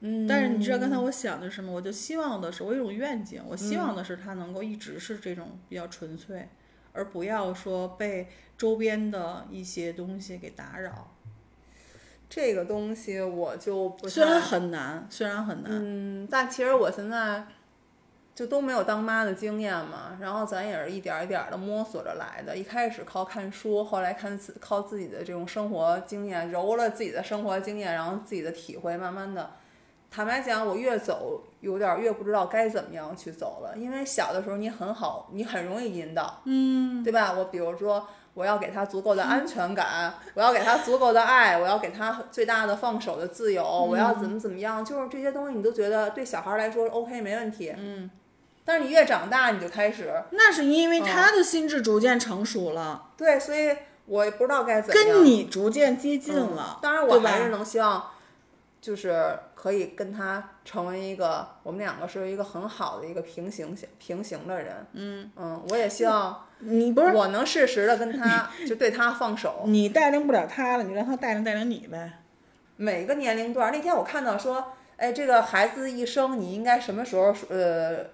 [0.00, 1.72] 嗯，但是你知道刚才我想的是什么？
[1.72, 6.48] 我就希望的是，我有一种愿景，我希望的是它能够一直是这种比较纯粹，
[6.92, 11.14] 而不要说被周边的一些东西给打扰。
[12.30, 17.46] 这个东西我就不虽然很难，虽然很难，嗯，但其实我现在
[18.34, 22.54] 就都没有当妈的经验嘛，然后咱也是一点儿一点的摸索着来的。
[22.56, 29.50] 一开始靠看书，后来看自靠自己的这种生活经验，揉了自己的生活经验，然后自己的体会，慢慢的，
[30.10, 33.76] 坦白讲，我越走有点儿越不知道该怎么样去走了。
[33.76, 37.32] 因为小的时候你很好，你很容易引导，嗯，对吧？
[37.32, 38.06] 我比如说。
[38.34, 48.08] 我要给他足够的安全感，我要给他足够的爱，我要给他最大的放手的自由，我要怎么怎么样，就是这些东西你都觉得对小孩来说 OK 没问题，嗯，
[48.64, 58.08] 但是你越长大你就开始，那是因为他的心智逐渐成熟了，对，所以我也不知道该怎么样，跟你逐渐接近了，当然我还是能希望，
[58.80, 72.20] 就是可以跟他成为一个，我们两个是一个很好的一个平行平行的人，嗯嗯，我也希望你不是我能适时的跟他就对他放手，你带领不了他了，你让他带领带领你呗。
[72.76, 78.06] 每个年龄段，那天我看到说，哎，这个孩子一生你应该什么时候呃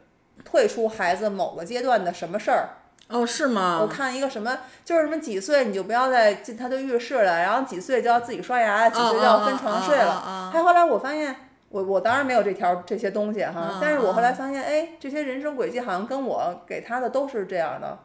[0.45, 2.71] 退出孩子某个阶段的什么事儿？
[3.09, 3.79] 哦，是吗？
[3.81, 10.51] 我看一个什么，就是什么几岁你就不要再进他的浴室了，然后几岁就要自己刷牙，几岁就要分床睡了。
[10.53, 11.37] 还后来我发现，
[11.69, 17.99] 我我当然没有这条这些东西哈，但是我后来发现，哎，这些人生轨迹好像跟我给他的都是这样的，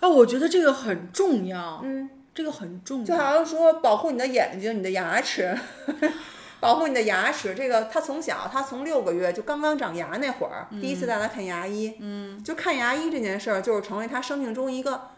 [0.00, 3.16] 啊，我觉得这个很重要，嗯，这个很重要就。
[3.16, 5.58] 好像说保护你的眼睛、你的牙齿，
[6.60, 7.54] 保护你的牙齿。
[7.54, 15.08] 这个他从小，他从六个月就刚刚长牙那会儿，第一次带他看牙医，嗯，就看牙医这件事儿，就是成为他生命中一个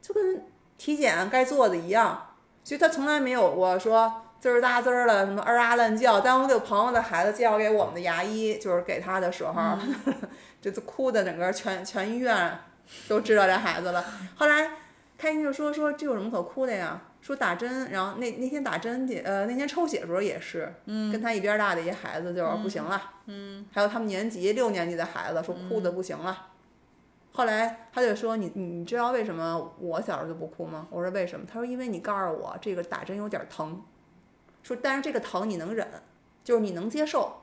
[0.00, 0.44] 就跟
[0.76, 2.24] 体检该做的一样。
[2.64, 6.20] 所以他从来没有过说滋儿哒滋儿的什么儿啊乱叫。
[6.20, 9.78] 当我给我朋友的孩子介绍给我们的牙医，就是给他的时候，
[10.60, 12.58] 这都哭的整个全全医院
[13.08, 14.04] 都知道这孩子了。
[14.36, 14.70] 后来
[15.18, 17.02] 开心就说说这有什么可哭的呀？
[17.20, 26.46] 说打针，然后那那天打针去，呃，那天抽血的时候也是，嗯，跟他一边儿大的一孩子就是不行了，嗯，还有他们年级六年级的孩子说哭的不行了。
[27.32, 30.86] 后来他就说你你你知道为什么我小时候就不哭吗？
[30.90, 31.44] 我说为什么？
[31.44, 33.82] 他说因为你告诉我这个打针有点疼，
[34.62, 35.86] 说但是这个疼你能忍，
[36.44, 37.42] 就是你能接受。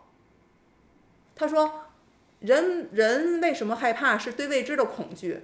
[1.36, 1.69] 他说
[2.39, 5.43] 人人为什么害怕是对未知的恐惧，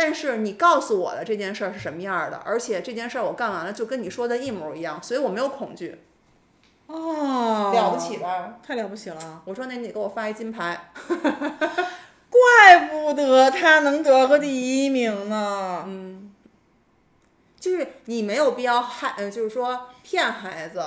[0.00, 6.02] 但是你告诉我的这件事儿是什么样儿的，而且这件事儿我干完了就跟你说的一模一样，所以我没有恐惧，
[6.86, 8.60] 哦，了不起吧？
[8.64, 9.42] 太了不起了！
[9.44, 10.92] 我说那你给我发一金牌，
[12.30, 15.82] 怪不得他能得个第一名呢。
[15.88, 16.32] 嗯，
[17.58, 20.80] 就是你没有必要害，呃，就是说骗孩子，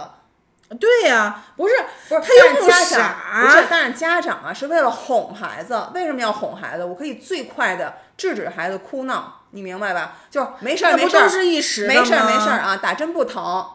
[0.80, 1.74] 对呀、不是
[2.08, 6.86] 不是，他又不傻不是，但是家长啊是为了哄孩子，为什么要哄孩子？
[6.86, 10.14] 我可以最快的制止孩子哭闹，你明白吧？
[10.30, 13.66] 就是没事儿没事儿，都是一时没事儿没事儿啊，打针不疼，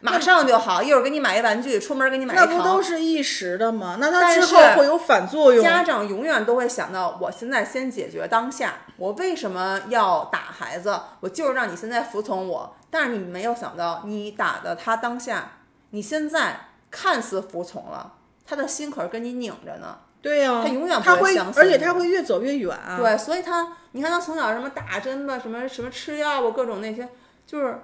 [0.00, 0.82] 马上就好。
[0.82, 2.82] 一会儿给你买一玩具，出门给你买一那不都。
[2.82, 3.96] 是一时的吗？
[4.00, 5.62] 那他之后会有反作用。
[5.62, 10.98] 家长永远都会想到，我现在先解决当下，我为什么要打孩子？
[11.20, 12.76] 我就是让你现在服从我。
[12.90, 15.52] 但是你没有想到，你打的他当下，
[15.90, 18.14] 你现在看似服从了，
[18.44, 19.98] 他的心可是跟你拧着呢。
[20.22, 22.76] 对呀、他永远不他会，会相信而且他会越走越远。
[22.76, 27.08] 啊对，所以他，你看他从小什么打针吧，什么什么吃药啊，各种那些，
[27.46, 27.80] 就是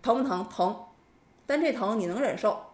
[0.00, 0.84] 疼不疼疼，
[1.46, 2.66] 但这疼你能忍受。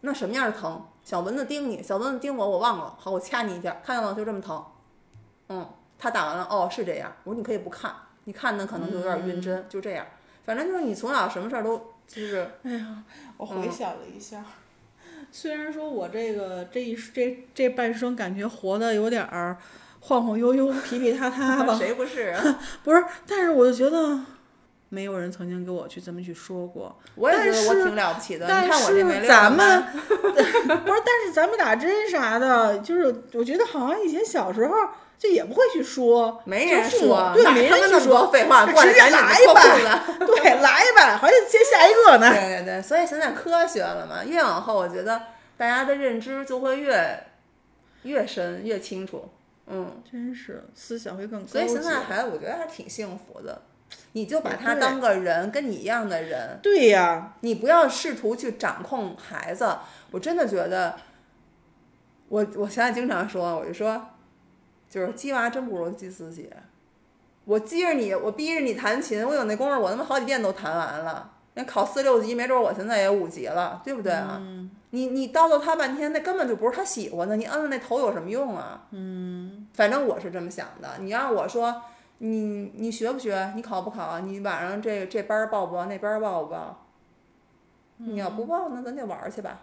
[0.00, 0.84] 那什么样的疼？
[1.04, 4.64] 小蚊子叮你，小蚊子叮我，我忘了，好，我掐你一下，看见了就这么疼。
[5.48, 5.68] 嗯，
[5.98, 7.12] 他打完了，哦，是这样。
[7.24, 10.04] 我说你可以不看，你看那可能就有点晕针，就这样。
[10.44, 13.04] 反正就是你从小什么事儿都就是哎呀
[13.36, 14.44] 我回想了一下，
[15.30, 19.56] 虽然说我这个这一这这半生感觉活的有点儿
[20.00, 22.60] 晃晃悠悠、皮皮塌塌吧， 谁不是啊？
[22.82, 24.18] 不是，但是我就觉得
[24.88, 26.98] 没有人曾经给我去这么去说过。
[27.14, 28.46] 我也觉得但是我挺了不起的。
[28.48, 34.74] 但是咱们 不是，但是咱们打针啥的，就是我觉得好像以前小时候
[35.20, 39.84] 就也不会去说，没人说，对，哪没人说，废话，就直接过来。
[39.84, 42.32] 吧， 对，来吧，还得接下一个呢。
[42.32, 45.20] 对对对，所以现在科学了嘛，越往后我觉得
[45.58, 47.22] 大家的认知就会越
[48.04, 49.28] 越深越清楚，
[49.66, 51.46] 嗯，真是思想会更高。
[51.46, 53.60] 所以现在孩子我觉得还挺幸福的，
[54.12, 59.76] 你就把他当个人，跟你一样的人，对呀，你不要试图去掌控孩子。
[60.12, 60.96] 我真的觉得，
[62.28, 64.02] 我我现在经常说，我就说，
[64.90, 66.50] 就是鸡娃真不如鸡自己。
[67.46, 71.32] 我激着你，我逼着你弹琴，我有那功夫，我他妈好几遍都弹完了。
[71.54, 74.40] 那考四六级，没准我现在也五级了，对不对啊？
[74.90, 78.86] 你你叨叨他半天，那根本就不是他喜欢的，你摁摁那头有什么用啊？
[78.90, 80.88] 嗯，反正我是这么想的。
[80.98, 81.82] 你让我说，
[82.18, 83.52] 你你学不学？
[83.56, 84.20] 你考不考？
[84.20, 85.86] 你晚上这这班儿报不报？
[85.86, 86.86] 那班儿报不报？
[87.98, 89.60] 你要不报，那咱就玩儿去吧。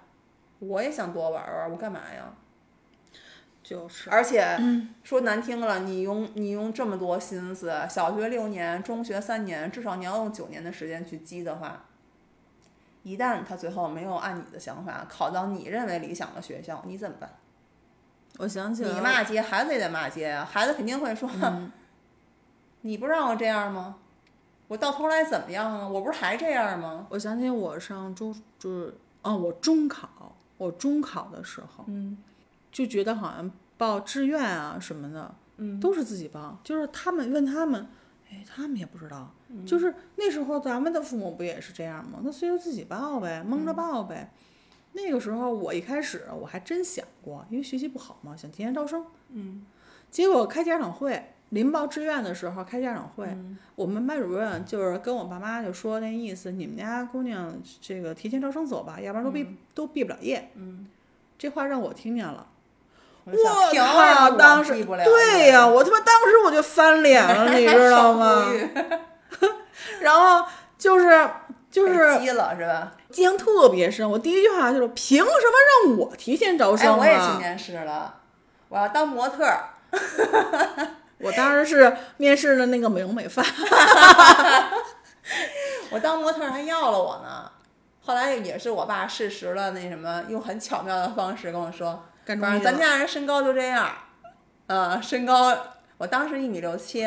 [0.60, 2.34] 我也想多玩儿玩儿，我干嘛呀？
[3.68, 4.58] 就是，而且
[5.04, 11.84] 说难听了，你用你用这么多心思，小学六年，中学三年，至少你要用九年的时间去积的话，
[13.04, 17.30] 一旦他最后没有按你的想法考到你认为理想的学校，你怎么办？
[18.38, 21.30] 我想起你骂街，孩子也得骂街啊，孩子肯定会说，
[22.84, 23.98] 你不让我这样吗？
[24.70, 25.86] 我到头来怎么样啊？
[25.86, 27.06] 我不是还这样吗？
[27.10, 32.18] 我想起我上中就是哦，我中考，我中考的时候，嗯，
[32.72, 36.60] 就觉得好像报志愿啊什么的，嗯，都是自己报。
[36.64, 37.88] 就是他们问他们，
[38.30, 39.34] 哎，他们也不知道。
[39.50, 42.20] 嗯就是那时候咱们的父母不也是这样吗？
[42.24, 44.32] 那所以就自己报呗，蒙嗯着报呗。
[44.94, 49.06] 那个时候我一开始我还真想过，因为学习不好嘛，想提前招生。
[49.30, 49.66] 嗯，
[50.10, 60.50] 结果开家长会，临报志愿的时候开家长会，嗯我们班主任就是跟我爸妈就说那意思，你们家姑娘这个提前招生走吧，要不然都毕、都毕不了业。
[60.56, 60.88] 嗯，
[61.38, 62.46] 这话让我听见了，
[63.36, 64.32] 我靠！
[64.38, 68.46] 当时对呀、我他妈当时我就翻脸了， 你知道吗
[70.00, 70.46] 然后
[70.78, 71.30] 就是
[71.70, 72.92] 就是被激了是吧？
[73.16, 77.38] 印象特别深，我第一句话就是凭什么让我提前招哎，生我也去啊？
[77.40, 78.14] 面试了，
[78.70, 79.70] 我要当模特儿。
[81.20, 83.42] 我当时是面试的那个美容美发，
[85.90, 87.50] 我当模特儿还要了我呢。
[88.06, 92.06] 后来也是我爸适时了那什么，用很巧妙的方式跟我说，
[92.36, 93.90] 反正咱家人身高就这样，
[94.68, 95.56] 呃，身高
[95.98, 97.06] 我当时一米六七，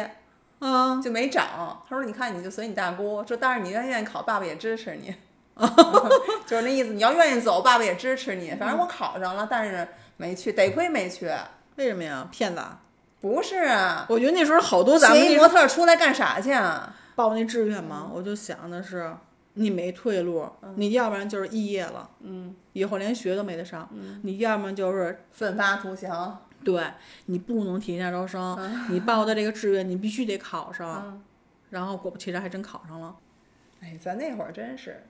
[0.59, 1.83] 啊，就没长。
[1.89, 5.15] 他说你看你就随你大姑，说但是你要愿意考，爸爸也支持你，
[6.47, 6.91] 就是那意思。
[6.91, 8.51] 你要愿意走，爸爸也支持你。
[8.59, 11.31] 反正我考上了，但是没去，得亏没去。
[11.77, 12.27] 为什么呀？
[12.31, 12.79] 骗子啊！
[13.21, 16.95] 不是啊，我觉得那时候好多咱们模特儿出来干啥去啊？
[17.15, 19.15] 报那志愿吗，我就想的是，
[19.61, 23.87] 你没退路，你要不然就是肄业了，嗯，以后连学都没得上，
[24.23, 26.47] 你要么就是奋发图强。
[26.65, 26.83] 对
[27.27, 28.59] 你不能提前招生，
[28.89, 31.23] 你报的这个志愿你必须得考上，嗯，
[31.69, 33.15] 然后果不其然还真考上了。
[33.83, 35.03] 哎，咱那会儿真是，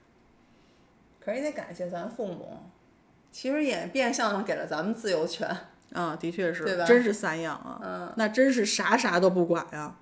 [1.21, 2.59] 可是也得感谢咱父母，
[3.31, 5.49] 其实也变相的给了咱们自由权。
[5.93, 9.95] 啊，的确是，对吧真是散养啊，嗯，那真是啥啥都不管呀。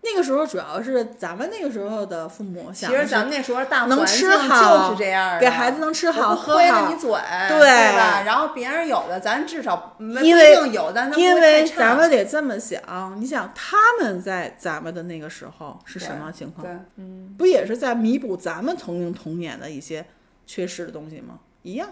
[0.00, 7.10] 那个时候主要是咱们那个时候的父母其想其实咱们那时候大能环境吃好就是这样的，给孩子能吃好喝好了你，嘴，
[7.48, 8.22] 对对吧？
[8.24, 12.80] 然后别人有的，咱至少因为不一定有，但咱不会因为咱们得这么想，
[13.20, 16.64] 你想他们在咱们的那个时候是什么情况？
[16.64, 20.06] 对，嗯，不也是在弥补咱们曾经童年的一些
[20.46, 21.40] 缺失的东西吗？
[21.62, 21.88] 一样。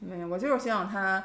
[0.00, 1.22] 没有，我就是希望他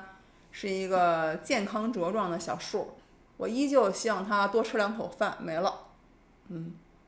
[0.51, 2.95] 是一个健康茁壮的小树，
[3.37, 5.73] 我依旧希望他多吃两口饭，没了。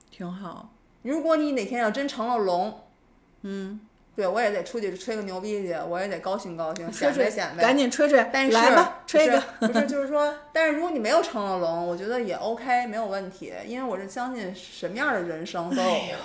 [0.10, 0.70] 挺好。
[1.04, 2.82] 如果你哪天要真成了龙，
[3.42, 3.80] 嗯，
[4.16, 7.64] 对我也得出去吹个牛逼去，我也得高兴高兴，显摆显摆。
[7.64, 9.42] 赶紧吹吹，但是来吧，吹一个。
[9.60, 16.18] 不是，不是就是说，但是如果你没有成了龙，我觉得也 OK，没有问题，因为我是相信什么样的人生都有，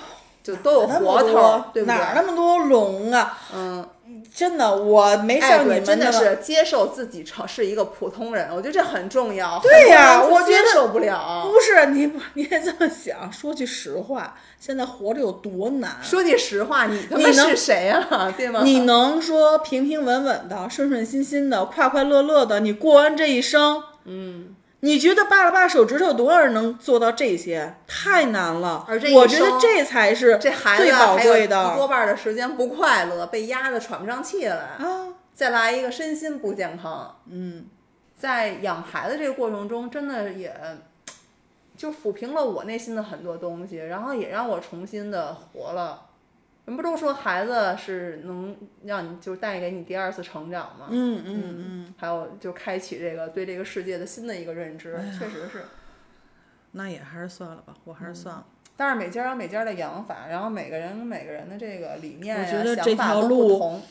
[0.47, 1.97] 就都有活头对不对？
[1.97, 3.37] 哪儿那么多龙啊？
[3.55, 3.87] 嗯，
[4.33, 9.59] 真的，我没哎，上你对，真的是接受自己成是一个普通人，我觉得这很重要。
[9.61, 11.49] 对呀我接受不了。
[11.51, 13.33] 不是你， 你也这么想。
[13.33, 15.97] 说句实话，现在活着有多难？
[16.03, 18.33] 说句实话，你他妈你是谁啊？
[18.37, 18.61] 对吗？
[18.63, 23.83] 你能说平平稳稳的、顺顺心心的、快快乐乐的，你过完这一生？
[24.05, 27.77] 嗯，你觉得扒拉扒拉手指头，有多少人能做到这些？
[27.87, 28.85] 太难了。
[28.89, 34.57] 而这我觉得这才是这孩子最宝贵的多半儿的时间不快乐，被压得喘不上气来。
[34.57, 35.09] 啊。
[35.35, 37.67] 再来一个身心不健康，嗯，
[38.19, 40.51] 在养孩子这个过程中，真的也
[41.77, 46.06] 就抚平了我内心的很多东西，然后也让我重新的活了。
[46.67, 50.89] 人不都说孩子是能让你就带给你第二次成长吗？
[50.91, 51.45] 嗯嗯
[51.87, 55.65] 嗯，还有就开启这个对这个世界的新的一个认知，确实是。
[56.73, 58.45] 那也还是算了吧，我还是算了。
[58.77, 63.83] 但是每家有每家的养法，然后每个人每个人的这个理念呀、我觉得这想法都条路不同，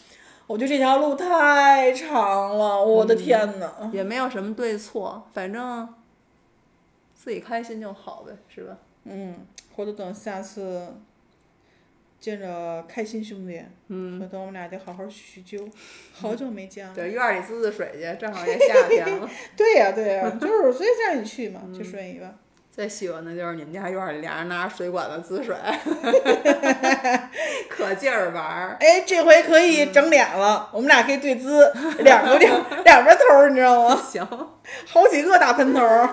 [0.45, 3.89] 我觉得这条路太长了，我嗯的天哪！
[3.91, 5.91] 也没有什么对错，反正
[7.15, 8.77] 自己开心就好呗，是吧？
[9.05, 10.93] 嗯，或者等下次
[12.25, 15.69] 见着开心兄弟，嗯，回头我们俩得好好叙叙旧，
[16.11, 16.95] 好久没见了。
[16.95, 19.29] 对，院儿里滋滋水去，正好也夏天了。
[19.55, 22.33] 对呀、对呀、就是所以叫你去嘛，去顺义吧。
[22.71, 25.55] 最喜欢的就是你们家院儿里俩人拿着水管子滋水，
[27.69, 28.75] 可劲儿玩儿。
[28.79, 33.95] 哎，这回可以整脸了，我们俩可以对滋，两个两两个头儿，你知道吗？
[33.95, 34.27] 行，
[34.87, 36.09] 好几个大喷头儿。